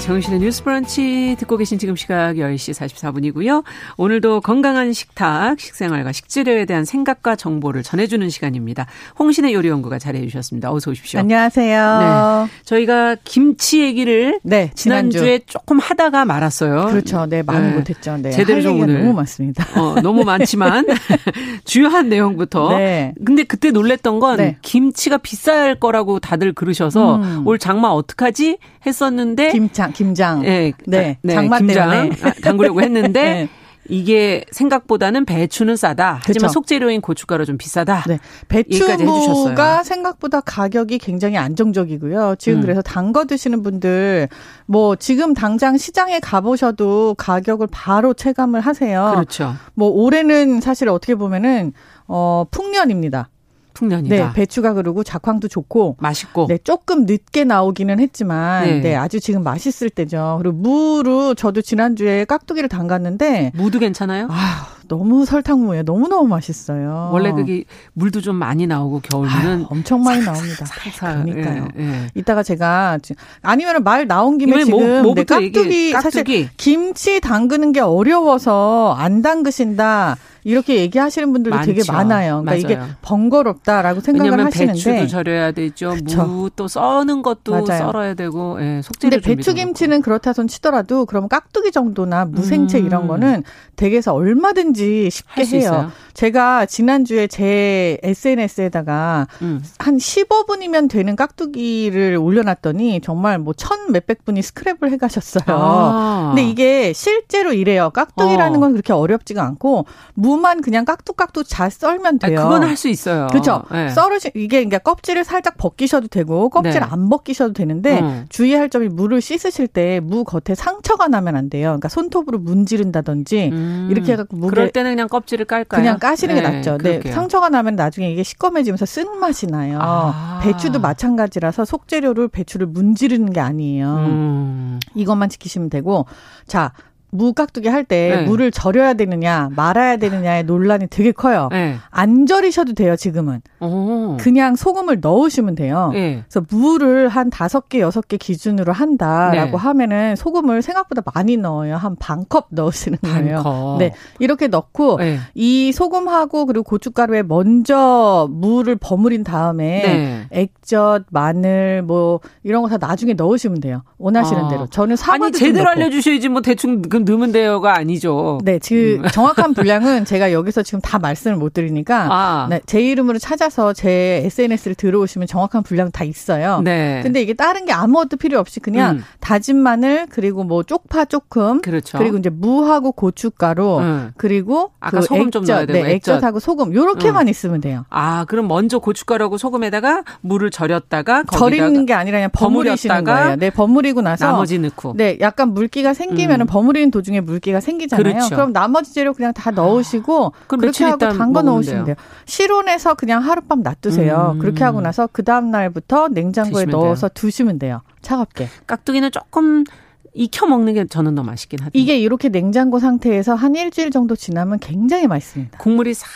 [0.05, 3.63] 정신의 뉴스 브런치 듣고 계신 지금 시각 10시 44분이고요.
[3.97, 8.85] 오늘도 건강한 식탁, 식생활과 식재료에 대한 생각과 정보를 전해주는 시간입니다.
[9.17, 10.71] 홍신의 요리연구가 자리해 주셨습니다.
[10.71, 11.21] 어서 오십시오.
[11.21, 11.99] 안녕하세요.
[12.45, 12.51] 네.
[12.65, 16.85] 저희가 김치 얘기를 네, 지난주에 조금 하다가 말았어요.
[16.85, 17.25] 그렇죠.
[17.25, 17.73] 네, 많이 네.
[17.73, 18.17] 못했죠.
[18.17, 18.29] 네.
[18.29, 18.99] 제대로 좀 오늘.
[18.99, 19.65] 너무 많습니다.
[19.75, 20.85] 어, 너무 많지만
[21.65, 22.77] 주요한 내용부터.
[22.77, 23.15] 네.
[23.25, 24.57] 근데 그때 놀랬던 건 네.
[24.61, 27.47] 김치가 비쌀 거라고 다들 그러셔서 음.
[27.47, 33.49] 올 장마 어떡하지 했었는데 김장 김장 네, 네, 네 장마 김장 때문에 담그려고 했는데 네.
[33.87, 36.19] 이게 생각보다는 배추는 싸다.
[36.21, 36.53] 하지만 그쵸.
[36.53, 38.03] 속재료인 고춧가루 좀 비싸다.
[38.07, 38.19] 네.
[38.47, 42.35] 배추가 생각보다 가격이 굉장히 안정적이고요.
[42.39, 42.61] 지금 음.
[42.61, 44.27] 그래서 담궈 드시는 분들
[44.65, 49.11] 뭐 지금 당장 시장에 가보셔도 가격을 바로 체감을 하세요.
[49.13, 49.53] 그렇죠.
[49.75, 51.73] 뭐 올해는 사실 어떻게 보면은
[52.07, 53.29] 어 풍년입니다.
[53.75, 54.15] 풍년이다.
[54.15, 56.47] 네, 배추가 그러고 작황도 좋고 맛있고.
[56.47, 60.39] 네, 조금 늦게 나오기는 했지만 네, 네 아주 지금 맛있을 때죠.
[60.41, 64.27] 그리고 무로 저도 지난주에 깍두기를 담갔는데 무도 괜찮아요?
[64.31, 65.83] 아, 너무 설탕무예요.
[65.83, 67.09] 너무 너무 맛있어요.
[67.11, 70.65] 원래 그게 물도 좀 많이 나오고 겨울에는 엄청 많이 나옵니다.
[70.65, 71.67] 살살, 그러니까요.
[71.77, 72.07] 예, 예.
[72.15, 72.97] 이따가 제가
[73.41, 75.91] 아니면 말 나온 김에 뭐, 지금 뭐, 네, 깍두기, 깍두기
[76.23, 80.17] 사실 김치 담그는 게 어려워서 안 담그신다.
[80.45, 81.73] 이렇게 얘기하시는 분들도 많죠.
[81.73, 82.43] 되게 많아요.
[82.45, 82.85] 그러니까 맞아요.
[82.87, 85.95] 이게 번거롭다라고 생각을 하시는데 배추도 절여야 되죠.
[86.05, 87.65] 무 또 써는 것도 맞아요.
[87.91, 92.85] 썰어야 되고 예, 속재료 근데 배추김치는 그렇다 손 치더라도 그러면 깍두기 정도나 무생채 음.
[92.85, 93.43] 이런 거는
[93.75, 95.57] 댁에서 얼마든지 쉽게 해요.
[95.59, 95.91] 있어요?
[96.15, 99.61] 제가 지난주에 제 SNS에다가 음.
[99.79, 105.43] 한 15분이면 되는 깍두기를 올려놨더니 정말 뭐 천 몇백 분이 스크랩을 해가셨어요.
[105.47, 106.33] 아.
[106.35, 107.89] 근데 이게 실제로 이래요.
[107.91, 108.59] 깍두기라는 어.
[108.59, 112.39] 건 그렇게 어렵지가 않고 무만 그냥 깍둑깍둑 잘 썰면 돼요.
[112.39, 113.27] 아, 그건 할 수 있어요.
[113.31, 113.63] 그렇죠.
[113.71, 113.89] 네.
[113.89, 116.79] 썰으시 이게 그러니까 껍질을 살짝 벗기셔도 되고 껍질 네.
[116.79, 118.25] 안 벗기셔도 되는데 음.
[118.29, 121.67] 주의할 점이 무를 씻으실 때 무 겉에 상처가 나면 안 돼요.
[121.69, 123.87] 그러니까 손톱으로 문지른다든지 음.
[123.91, 125.81] 이렇게 해갖고 무 그럴 때는 그냥 껍질을 깔까요?
[125.81, 126.77] 그냥 까시는 게 네, 낫죠.
[126.77, 129.79] 네, 상처가 나면 나중에 이게 시꺼매지면서 쓴 맛이 나요.
[129.81, 130.39] 아.
[130.43, 133.95] 배추도 마찬가지라서 속재료를 배추를 문지르는 게 아니에요.
[133.95, 134.79] 음.
[134.93, 136.05] 이것만 지키시면 되고
[136.45, 136.73] 자
[137.15, 138.21] 무 깍두기 할때 네.
[138.23, 141.49] 물을 절여야 되느냐 말아야 되느냐의 논란이 되게 커요.
[141.51, 141.75] 네.
[141.89, 143.41] 안 절이셔도 돼요 지금은.
[143.59, 144.17] 오.
[144.19, 145.89] 그냥 소금을 넣으시면 돼요.
[145.93, 146.23] 네.
[146.29, 149.57] 그래서 무를 한 다섯 개 여섯 개 기준으로 한다라고 네.
[149.57, 151.75] 하면은 소금을 생각보다 많이 넣어요.
[151.77, 153.41] 한 반 컵 넣으시는 거예요.
[153.43, 153.77] 컵.
[153.79, 155.17] 네 이렇게 넣고 네.
[155.33, 160.27] 이 소금하고 그리고 고춧가루에 먼저 무를 버무린 다음에 네.
[160.31, 163.83] 액젓 마늘 뭐 이런 거 다 나중에 넣으시면 돼요.
[163.97, 164.47] 원하시는 아.
[164.49, 164.67] 대로.
[164.67, 168.39] 저는 사과도 아니 제대로 알려주셔야지 뭐 대충 그 넣으면 돼요가 아니죠.
[168.43, 169.03] 네, 그 음.
[169.11, 172.47] 정확한 분량은 제가 여기서 지금 다 말씀을 못 드리니까 아.
[172.49, 176.61] 네, 제 이름으로 찾아서 제 SNS를 들어오시면 정확한 분량 다 있어요.
[176.63, 177.01] 네.
[177.03, 179.03] 근데 이게 다른 게 아무것도 필요 없이 그냥 음.
[179.19, 181.97] 다진 마늘 그리고 뭐 쪽파 조금 그렇죠.
[181.97, 184.11] 그리고 이제 무하고 고춧가루 음.
[184.17, 186.23] 그리고 아까 그 소금 액젓, 좀 넣어야 되고 네, 액젓.
[186.23, 187.29] 하고 소금 요렇게만 음.
[187.29, 187.85] 있으면 돼요.
[187.89, 193.35] 아, 그럼 먼저 고춧가루하고 소금에다가 물을 절였다가 절이는 게 아니라 그냥 버무리시는 거예요.
[193.35, 194.93] 네, 버무리고 나서 나머지 넣고.
[194.95, 196.47] 네, 약간 물기가 생기면은 음.
[196.47, 198.03] 버무리는 도중에 물기가 생기잖아요.
[198.03, 198.29] 그렇죠.
[198.35, 201.95] 그럼 나머지 재료 그냥 다 넣으시고 아, 그렇게 하고 담궈 넣으시면 돼요.
[202.25, 204.33] 실온에서 그냥 하룻밤 놔두세요.
[204.35, 204.39] 음.
[204.39, 207.13] 그렇게 하고 나서 그 다음 날부터 냉장고에 넣어서 돼요.
[207.13, 207.81] 두시면 돼요.
[208.01, 208.47] 차갑게.
[208.65, 209.65] 깍두기는 조금
[210.13, 211.71] 익혀 먹는 게 저는 더 맛있긴 하죠.
[211.73, 215.57] 이게 이렇게 냉장고 상태에서 한 일주일 정도 지나면 굉장히 맛있습니다.
[215.57, 216.07] 국물이 싹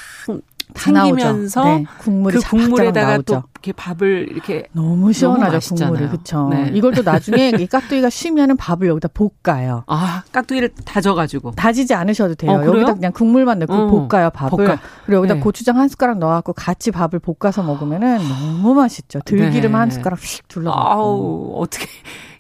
[0.76, 6.48] 생기면서 네, 국물이 그 국물에다가 또 이렇게 밥을 이렇게 너무 시원하죠 너무 국물이 그렇죠.
[6.50, 6.72] 네.
[6.74, 9.84] 이걸 또 나중에 이 깍두기가 쉬면은 밥을 여기다 볶아요.
[9.88, 12.52] 아 깍두기를 다져가지고 다지지 않으셔도 돼요.
[12.52, 14.66] 어, 여기다 그냥 국물만 넣고 어, 볶아요 밥을.
[14.66, 14.80] 볶아.
[15.06, 15.40] 그리고 여기다 네.
[15.42, 19.20] 고추장 한 숟가락 넣어갖고 같이 밥을 볶아서 먹으면은 너무 맛있죠.
[19.26, 19.78] 들기름 네.
[19.78, 20.72] 한 숟가락 휙 둘러.
[20.72, 21.88] 아우 어떻게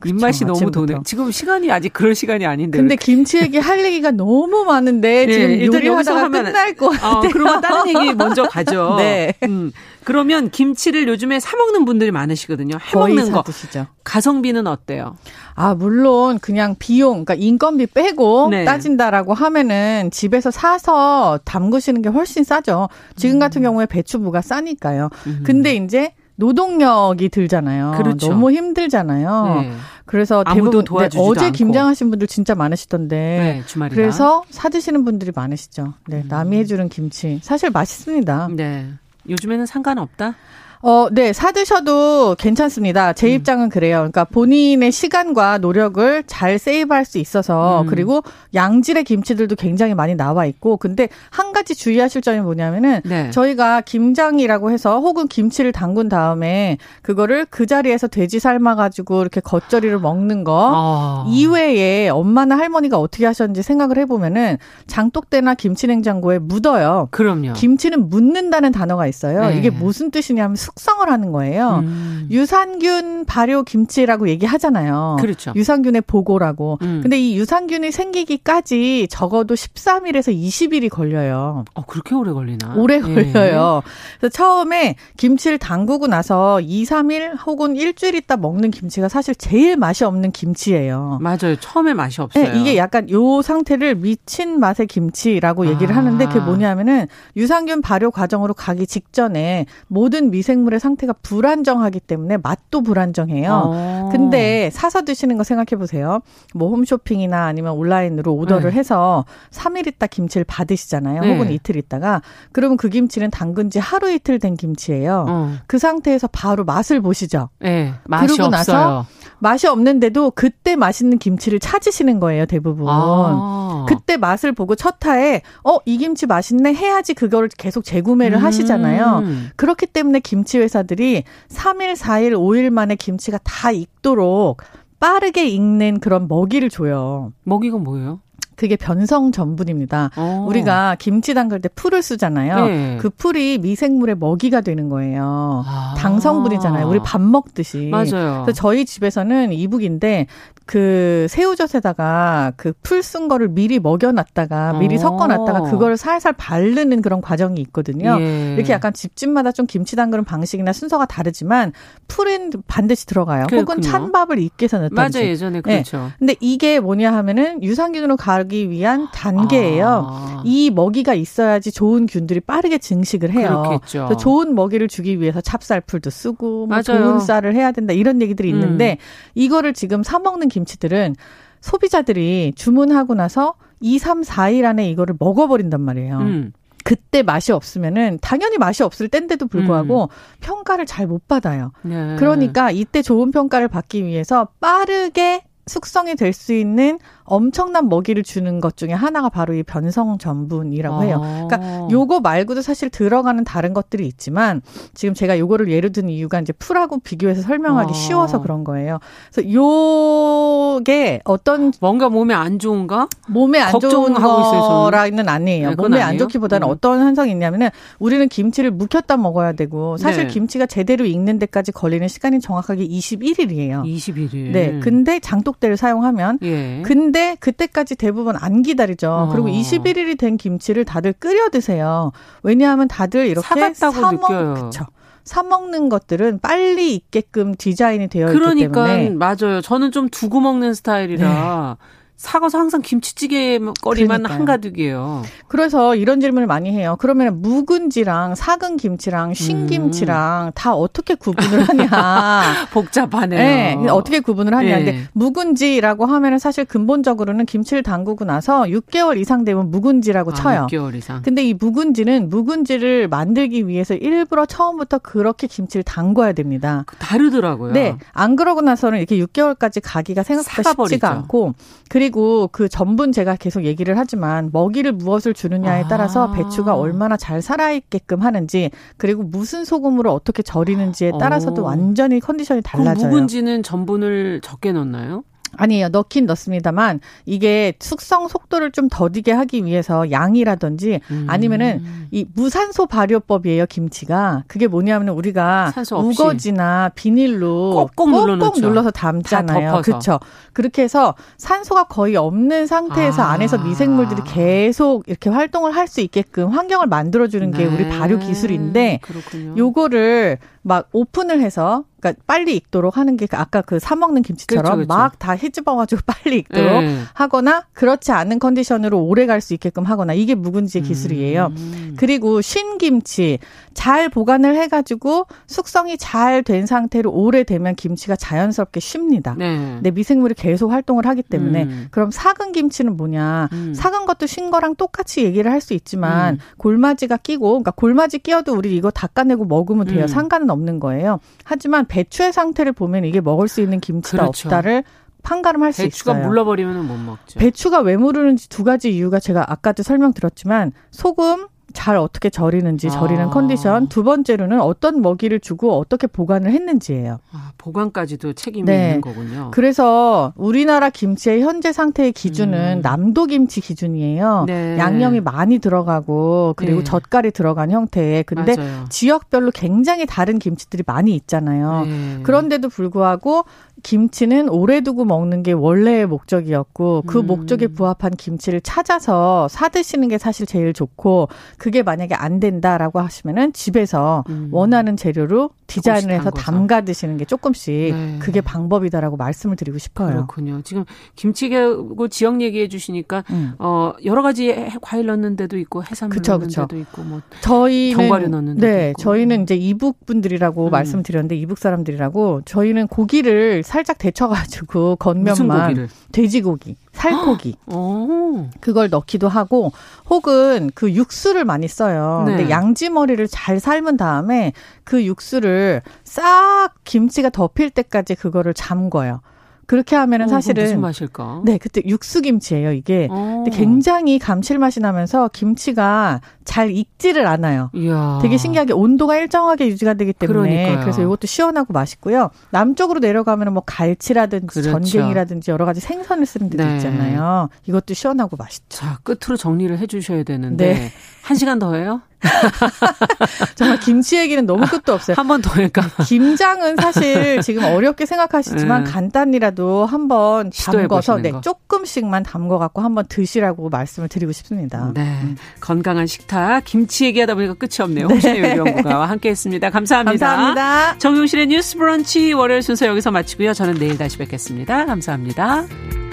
[0.05, 0.99] 입맛이 너무 도네.
[1.03, 2.77] 지금 시간이 아직 그럴 시간이 아닌데.
[2.77, 7.11] 근데 김치 얘기 할 얘기가 너무 많은데 네, 지금 일단 여기서 하면 끝날 것 같아요.
[7.11, 8.95] 어, 그러면 다른 얘기 먼저 가죠.
[8.99, 9.33] 네.
[9.43, 9.71] 음.
[10.05, 12.75] 그러면 김치를 요즘에 사 먹는 분들이 많으시거든요.
[12.75, 13.43] 해 먹는 거.
[13.43, 13.87] 드시죠.
[14.03, 15.15] 가성비는 어때요?
[15.55, 18.65] 아, 물론 그냥 비용, 그러니까 인건비 빼고 네.
[18.65, 22.89] 따진다라고 하면은 집에서 사서 담그시는 게 훨씬 싸죠.
[23.15, 23.39] 지금 음.
[23.39, 25.09] 같은 경우에 배추부가 싸니까요.
[25.27, 25.43] 음.
[25.45, 27.95] 근데 이제 노동력이 들잖아요.
[27.97, 28.29] 그렇죠.
[28.29, 29.61] 너무 힘들잖아요.
[29.61, 29.73] 네.
[30.05, 31.51] 그래서 대부분 네, 어제 않고.
[31.51, 33.15] 김장하신 분들 진짜 많으시던데.
[33.15, 33.93] 네, 주말이나.
[33.95, 35.93] 그래서 사 드시는 분들이 많으시죠.
[36.07, 36.25] 네, 음.
[36.29, 38.49] 남이 해주는 김치 사실 맛있습니다.
[38.55, 38.87] 네.
[39.29, 40.35] 요즘에는 상관없다.
[40.81, 43.11] 어, 네, 사드셔도 괜찮습니다.
[43.11, 43.33] 제 음.
[43.33, 43.97] 입장은 그래요.
[43.97, 47.87] 그러니까 본인의 시간과 노력을 잘 세이브할 수 있어서 음.
[47.87, 48.23] 그리고
[48.53, 53.29] 양질의 김치들도 굉장히 많이 나와 있고 근데 한 가지 주의하실 점이 뭐냐면은 네.
[53.31, 59.99] 저희가 김장이라고 해서 혹은 김치를 담근 다음에 그거를 그 자리에서 돼지 삶아 가지고 이렇게 겉절이를
[59.99, 61.25] 먹는 거 아.
[61.27, 64.57] 이외에 엄마나 할머니가 어떻게 하셨는지 생각을 해 보면은
[64.87, 67.09] 장독대나 김치 냉장고에 묻어요.
[67.11, 67.53] 그럼요.
[67.53, 69.47] 김치는 묻는다는 단어가 있어요.
[69.47, 69.57] 네.
[69.57, 71.81] 이게 무슨 뜻이냐면 숙성을 하는 거예요.
[71.83, 72.27] 음.
[72.29, 75.17] 유산균 발효 김치라고 얘기하잖아요.
[75.19, 75.53] 그렇죠.
[75.55, 76.77] 유산균의 보고라고.
[76.81, 76.99] 음.
[77.01, 81.65] 근데 이 유산균이 생기기까지 적어도 13일에서 20일이 걸려요.
[81.73, 82.75] 어, 그렇게 오래 걸리나?
[82.75, 82.99] 오래 예.
[82.99, 83.81] 걸려요.
[84.19, 90.03] 그래서 처음에 김치를 담그고 나서 2, 3일 혹은 일주일 있다 먹는 김치가 사실 제일 맛이
[90.03, 91.19] 없는 김치예요.
[91.21, 91.55] 맞아요.
[91.59, 92.43] 처음에 맛이 없어요.
[92.43, 95.97] 네, 이게 약간 요 상태를 미친 맛의 김치라고 얘기를 아.
[95.97, 102.81] 하는데 그게 뭐냐면은 유산균 발효 과정으로 가기 직전에 모든 미생 미생물의 상태가 불안정하기 때문에 맛도
[102.81, 103.61] 불안정해요.
[103.65, 104.09] 어.
[104.11, 106.21] 근데 사서 드시는 거 생각해 보세요.
[106.53, 108.77] 뭐 홈쇼핑이나 아니면 온라인으로 오더를 네.
[108.77, 111.21] 해서 3일 있다 김치를 받으시잖아요.
[111.21, 111.33] 네.
[111.33, 115.25] 혹은 이틀 있다가 그러면 그 김치는 담근 지 하루 이틀 된 김치예요.
[115.27, 115.53] 어.
[115.67, 117.49] 그 상태에서 바로 맛을 보시죠.
[117.59, 118.77] 네, 맛이 그러고 없어요.
[118.77, 119.05] 나서
[119.39, 122.87] 맛이 없는데도 그때 맛있는 김치를 찾으시는 거예요, 대부분.
[122.89, 123.85] 아.
[123.87, 128.43] 그때 맛을 보고 첫 타에 어, 이 김치 맛있네 해야지 그거를 계속 재구매를 음.
[128.43, 129.23] 하시잖아요.
[129.55, 134.61] 그렇기 때문에 김치 회사들이 3일, 4일, 5일 만에 김치가 다 익도록
[134.99, 137.31] 빠르게 익는 그런 먹이를 줘요.
[137.43, 138.19] 먹이가 뭐예요?
[138.59, 140.11] 그게 변성 전분입니다.
[140.17, 140.21] 오.
[140.21, 140.45] 어.
[140.45, 142.65] 우리가 김치 담글 때 풀을 쓰잖아요.
[142.65, 142.97] 네.
[142.99, 145.63] 그 풀이 미생물의 먹이가 되는 거예요.
[145.65, 145.95] 아.
[145.97, 146.85] 당성분이잖아요.
[146.87, 147.87] 우리 밥 먹듯이.
[147.89, 148.43] 맞아요.
[148.43, 150.27] 그래서 저희 집에서는 이북인데
[150.65, 154.97] 그 새우젓에다가 그 풀 쓴 거를 미리 먹여놨다가 미리 어.
[154.99, 158.17] 섞어놨다가 그걸 살살 바르는 그런 과정이 있거든요.
[158.19, 158.55] 예.
[158.55, 161.71] 이렇게 약간 집집마다 좀 김치 담그는 방식이나 순서가 다르지만
[162.07, 163.47] 풀은 반드시 들어가요.
[163.47, 163.61] 그렇군요.
[163.61, 164.95] 혹은 찬밥을 익게서 넣든지.
[165.19, 165.29] 맞아요.
[165.29, 165.97] 예전에 그렇죠.
[165.97, 166.09] 네.
[166.19, 170.07] 근데 이게 뭐냐 하면은 유산균으로 가기 위한 단계예요.
[170.09, 170.43] 아.
[170.45, 173.63] 이 먹이가 있어야지 좋은 균들이 빠르게 증식을 해요.
[173.65, 174.17] 그렇겠죠.
[174.17, 179.31] 좋은 먹이를 주기 위해서 찹쌀풀도 쓰고 뭐 좋은 쌀을 해야 된다 이런 얘기들이 있는데 음.
[179.35, 181.15] 이거를 지금 사 먹는 김 김치들은
[181.61, 186.17] 소비자들이 주문하고 나서 2, 3, 4일 안에 이거를 먹어버린단 말이에요.
[186.19, 186.53] 음.
[186.83, 190.07] 그때 맛이 없으면은 당연히 맛이 없을 땐데도 불구하고 음.
[190.39, 191.71] 평가를 잘 못 받아요.
[191.81, 192.15] 네.
[192.17, 198.75] 그러니까 이때 좋은 평가를 받기 위해서 빠르게 숙성이 될 수 있는 엄청난 먹이를 주는 것
[198.75, 201.19] 중에 하나가 바로 이 변성 전분이라고 해요.
[201.21, 201.87] 그러니까 아.
[201.91, 204.61] 요거 말고도 사실 들어가는 다른 것들이 있지만
[204.95, 207.93] 지금 제가 요거를 예를 든 이유가 이제 풀하고 비교해서 설명하기 아.
[207.93, 208.99] 쉬워서 그런 거예요.
[209.31, 213.07] 그래서 요게 어떤 뭔가 몸에 안 좋은가?
[213.27, 215.69] 몸에 안 좋은 거라는 아니에요.
[215.69, 216.71] 네, 몸에 안 좋기보다는 음.
[216.71, 220.33] 어떤 현상이 있냐면은 우리는 김치를 묵혔다 먹어야 되고 사실 네.
[220.33, 223.83] 김치가 제대로 익는 데까지 걸리는 시간이 정확하게 21일이에요.
[223.83, 224.51] 21일.
[224.51, 224.79] 네.
[224.81, 226.81] 근데 장독 대를 사용하면 예.
[226.85, 229.09] 근데 근데 그때까지 대부분 안 기다리죠.
[229.09, 229.29] 어.
[229.31, 232.11] 그리고 21일이 된 김치를 다들 끓여 드세요.
[232.43, 234.53] 왜냐하면 다들 이렇게 사갔다고 사 먹, 느껴요.
[234.53, 234.85] 그쵸.
[235.23, 239.61] 사 먹는 것들은 빨리 익게끔 디자인이 되어 그러니까, 있기 때문에 그러니까 맞아요.
[239.61, 241.85] 저는 좀 두고 먹는 스타일이라 네.
[242.19, 245.23] 사가서 항상 김치찌개 거리만 한가득이에요.
[245.47, 246.97] 그래서 이런 질문을 많이 해요.
[246.99, 250.51] 그러면 묵은지랑 삭은 김치랑 신김치랑 음.
[250.53, 252.67] 다 어떻게 구분을 하냐.
[252.73, 253.39] 복잡하네요.
[253.39, 254.79] 네, 어떻게 구분을 하냐.
[254.79, 254.83] 네.
[254.83, 260.67] 근데 묵은지라고 하면은 사실 근본적으로는 김치를 담그고 나서 6개월 이상 되면 묵은지라고 아, 쳐요.
[260.69, 261.21] 6개월 이상.
[261.21, 266.83] 근데 이 묵은지는 묵은지를 만들기 위해서 일부러 처음부터 그렇게 김치를 담궈야 됩니다.
[266.99, 267.71] 다르더라고요.
[267.71, 267.95] 네.
[268.11, 271.53] 안 그러고 나서는 이렇게 6개월까지 가기가 생각보다 쉽지가 않고
[271.87, 276.31] 그리고 그리고 그 전분 제가 계속 얘기를 하지만 먹이를 무엇을 주느냐에 따라서 아.
[276.31, 281.65] 배추가 얼마나 잘 살아있게끔 하는지 그리고 무슨 소금으로 어떻게 절이는지에 따라서도 오.
[281.65, 283.09] 완전히 컨디션이 달라져요.
[283.09, 285.23] 묵은지는 전분을 적게 넣나요?
[285.57, 285.89] 아니에요.
[285.89, 291.25] 넣긴 넣습니다만 이게 숙성 속도를 좀 더디게 하기 위해서 양이라든지 음.
[291.29, 293.65] 아니면은 이 무산소 발효법이에요.
[293.65, 299.81] 김치가 그게 뭐냐면 우리가 우거지나 비닐로 꼭꼭, 꼭꼭 눌러서 담잖아요.
[299.83, 300.19] 그렇죠.
[300.53, 303.31] 그렇게 해서 산소가 거의 없는 상태에서 아.
[303.31, 307.65] 안에서 미생물들이 계속 이렇게 활동을 할 수 있게끔 환경을 만들어주는 게 네.
[307.65, 309.55] 우리 발효 기술인데 그렇군요.
[309.57, 314.75] 요거를 막 오픈을 해서 그러니까 빨리 익도록 하는 게 아까 그 사 먹는 김치처럼 그렇죠,
[314.77, 314.87] 그렇죠.
[314.87, 316.99] 막다 헤집어 가지고 빨리 익도록 네.
[317.13, 321.53] 하거나 그렇지 않은 컨디션으로 오래 갈 수 있게끔 하거나 이게 묵은지의 기술이에요.
[321.55, 321.95] 음.
[321.97, 323.39] 그리고 신김치
[323.79, 329.35] 잘 보관을 해가지고 숙성이 잘 된 상태로 오래 되면 김치가 자연스럽게 쉽니다.
[329.37, 329.55] 네.
[329.75, 331.87] 근데 미생물이 계속 활동을 하기 때문에 음.
[331.91, 333.47] 그럼 삭은 김치는 뭐냐?
[333.53, 333.73] 음.
[333.73, 336.39] 삭은 것도 신 거랑 똑같이 얘기를 할 수 있지만 음.
[336.57, 340.03] 골마지가 끼고, 그러니까 골마지 끼어도 우리 이거 닦아내고 먹으면 돼요.
[340.03, 340.07] 음.
[340.07, 341.19] 상관은 없는 거예요.
[341.43, 344.47] 하지만 배추의 상태를 보면 이게 먹을 수 있는 김치가 그렇죠.
[344.47, 344.83] 없다를
[345.23, 345.89] 판가름할 수 있어요.
[345.89, 347.39] 배추가 물러버리면 못 먹죠.
[347.39, 352.89] 배추가 왜 무르는지 두 가지 이유가 제가 아까도 설명드렸지만 소금 잘 어떻게 절이는지 아.
[352.89, 357.19] 절이는 컨디션 두 번째로는 어떤 먹이를 주고 어떻게 보관을 했는지예요.
[357.31, 358.87] 아, 보관까지도 책임이 네.
[358.87, 359.51] 있는 거군요.
[359.51, 362.81] 그래서 우리나라 김치의 현재 상태의 기준은 음.
[362.81, 364.45] 남도 김치 기준이에요.
[364.47, 364.77] 네.
[364.77, 366.83] 양념이 많이 들어가고 그리고 네.
[366.83, 368.85] 젓갈이 들어간 형태의 근데 맞아요.
[368.89, 371.85] 지역별로 굉장히 다른 김치들이 많이 있잖아요.
[371.85, 372.19] 네.
[372.23, 373.45] 그런데도 불구하고
[373.83, 377.27] 김치는 오래 두고 먹는 게 원래의 목적이었고 그 음.
[377.27, 381.29] 목적에 부합한 김치를 찾아서 사 드시는 게 사실 제일 좋고
[381.59, 384.49] 그게 만약에 안 된다라고 하시면은 집에서 음.
[384.51, 388.15] 원하는 재료로 디자인을 해서 담가 드시는 게 조금씩 네.
[388.19, 390.09] 그게 방법이다라고 말씀을 드리고 싶어요.
[390.09, 390.61] 그렇군요.
[390.63, 390.85] 지금
[391.15, 393.53] 김치하고 지역 얘기해 주시니까 음.
[393.59, 396.61] 어 여러 가지 과일 넣는 데도 있고 해산물 그쵸, 넣는 그쵸.
[396.61, 399.01] 데도 있고 뭐 저희는 견과류 넣는 데도 네, 있고.
[399.01, 400.71] 저희는 이제 이북 분들이라고 음.
[400.71, 407.55] 말씀드렸는데 이북 사람들이라고 저희는 고기를 살짝 데쳐 가지고 겉면만 돼지고기, 살코기
[408.59, 409.71] 그걸 넣기도 하고
[410.09, 412.23] 혹은 그 육수를 많이 써요.
[412.25, 412.35] 네.
[412.35, 419.21] 근데 양지 머리를 잘 삶은 다음에 그 육수를 싹 김치가 덮일 때까지 그거를 잠궈요.
[419.69, 421.43] 그렇게 하면은 어, 사실은 무슨 맛일까?
[421.45, 423.07] 네, 그때 육수 김치예요, 이게.
[423.11, 423.43] 어.
[423.45, 427.69] 근데 굉장히 감칠맛이 나면서 김치가 잘 익지를 않아요.
[427.75, 428.17] 이야.
[428.23, 430.79] 되게 신기하게 온도가 일정하게 유지가 되기 때문에 그러니까요.
[430.81, 432.31] 그래서 이것도 시원하고 맛있고요.
[432.49, 434.71] 남쪽으로 내려가면은 뭐 갈치라든지 그렇죠.
[434.71, 436.77] 전갱이라든지 여러 가지 생선을 쓰는 데도 네.
[436.77, 437.49] 있잖아요.
[437.67, 438.79] 이것도 시원하고 맛있죠.
[438.79, 440.91] 자, 끝으로 정리를 해 주셔야 되는데 네.
[441.21, 442.01] 한 시간 더 해요?
[443.55, 445.15] 정말 김치 얘기는 너무 끝도 없어요.
[445.17, 445.83] 한 번 더 할까?
[446.05, 448.91] 김장은 사실 지금 어렵게 생각하시지만 네.
[448.91, 454.91] 간단히라도 한번 담궈서 네, 조금씩만 담궈 갖고 한번 드시라고 말씀을 드리고 싶습니다.
[454.93, 455.01] 네.
[455.23, 455.37] 음.
[455.61, 458.07] 건강한 식탁 김치 얘기하다 보니까 끝이 없네요.
[458.07, 458.13] 네.
[458.13, 459.69] 홍신의 요리연구가와 함께했습니다.
[459.69, 460.27] 감사합니다.
[460.27, 460.97] 감사합니다.
[460.97, 463.53] 정용실의 뉴스 브런치 월요일 순서 여기서 마치고요.
[463.53, 464.85] 저는 내일 다시 뵙겠습니다.
[464.85, 466.08] 감사합니다.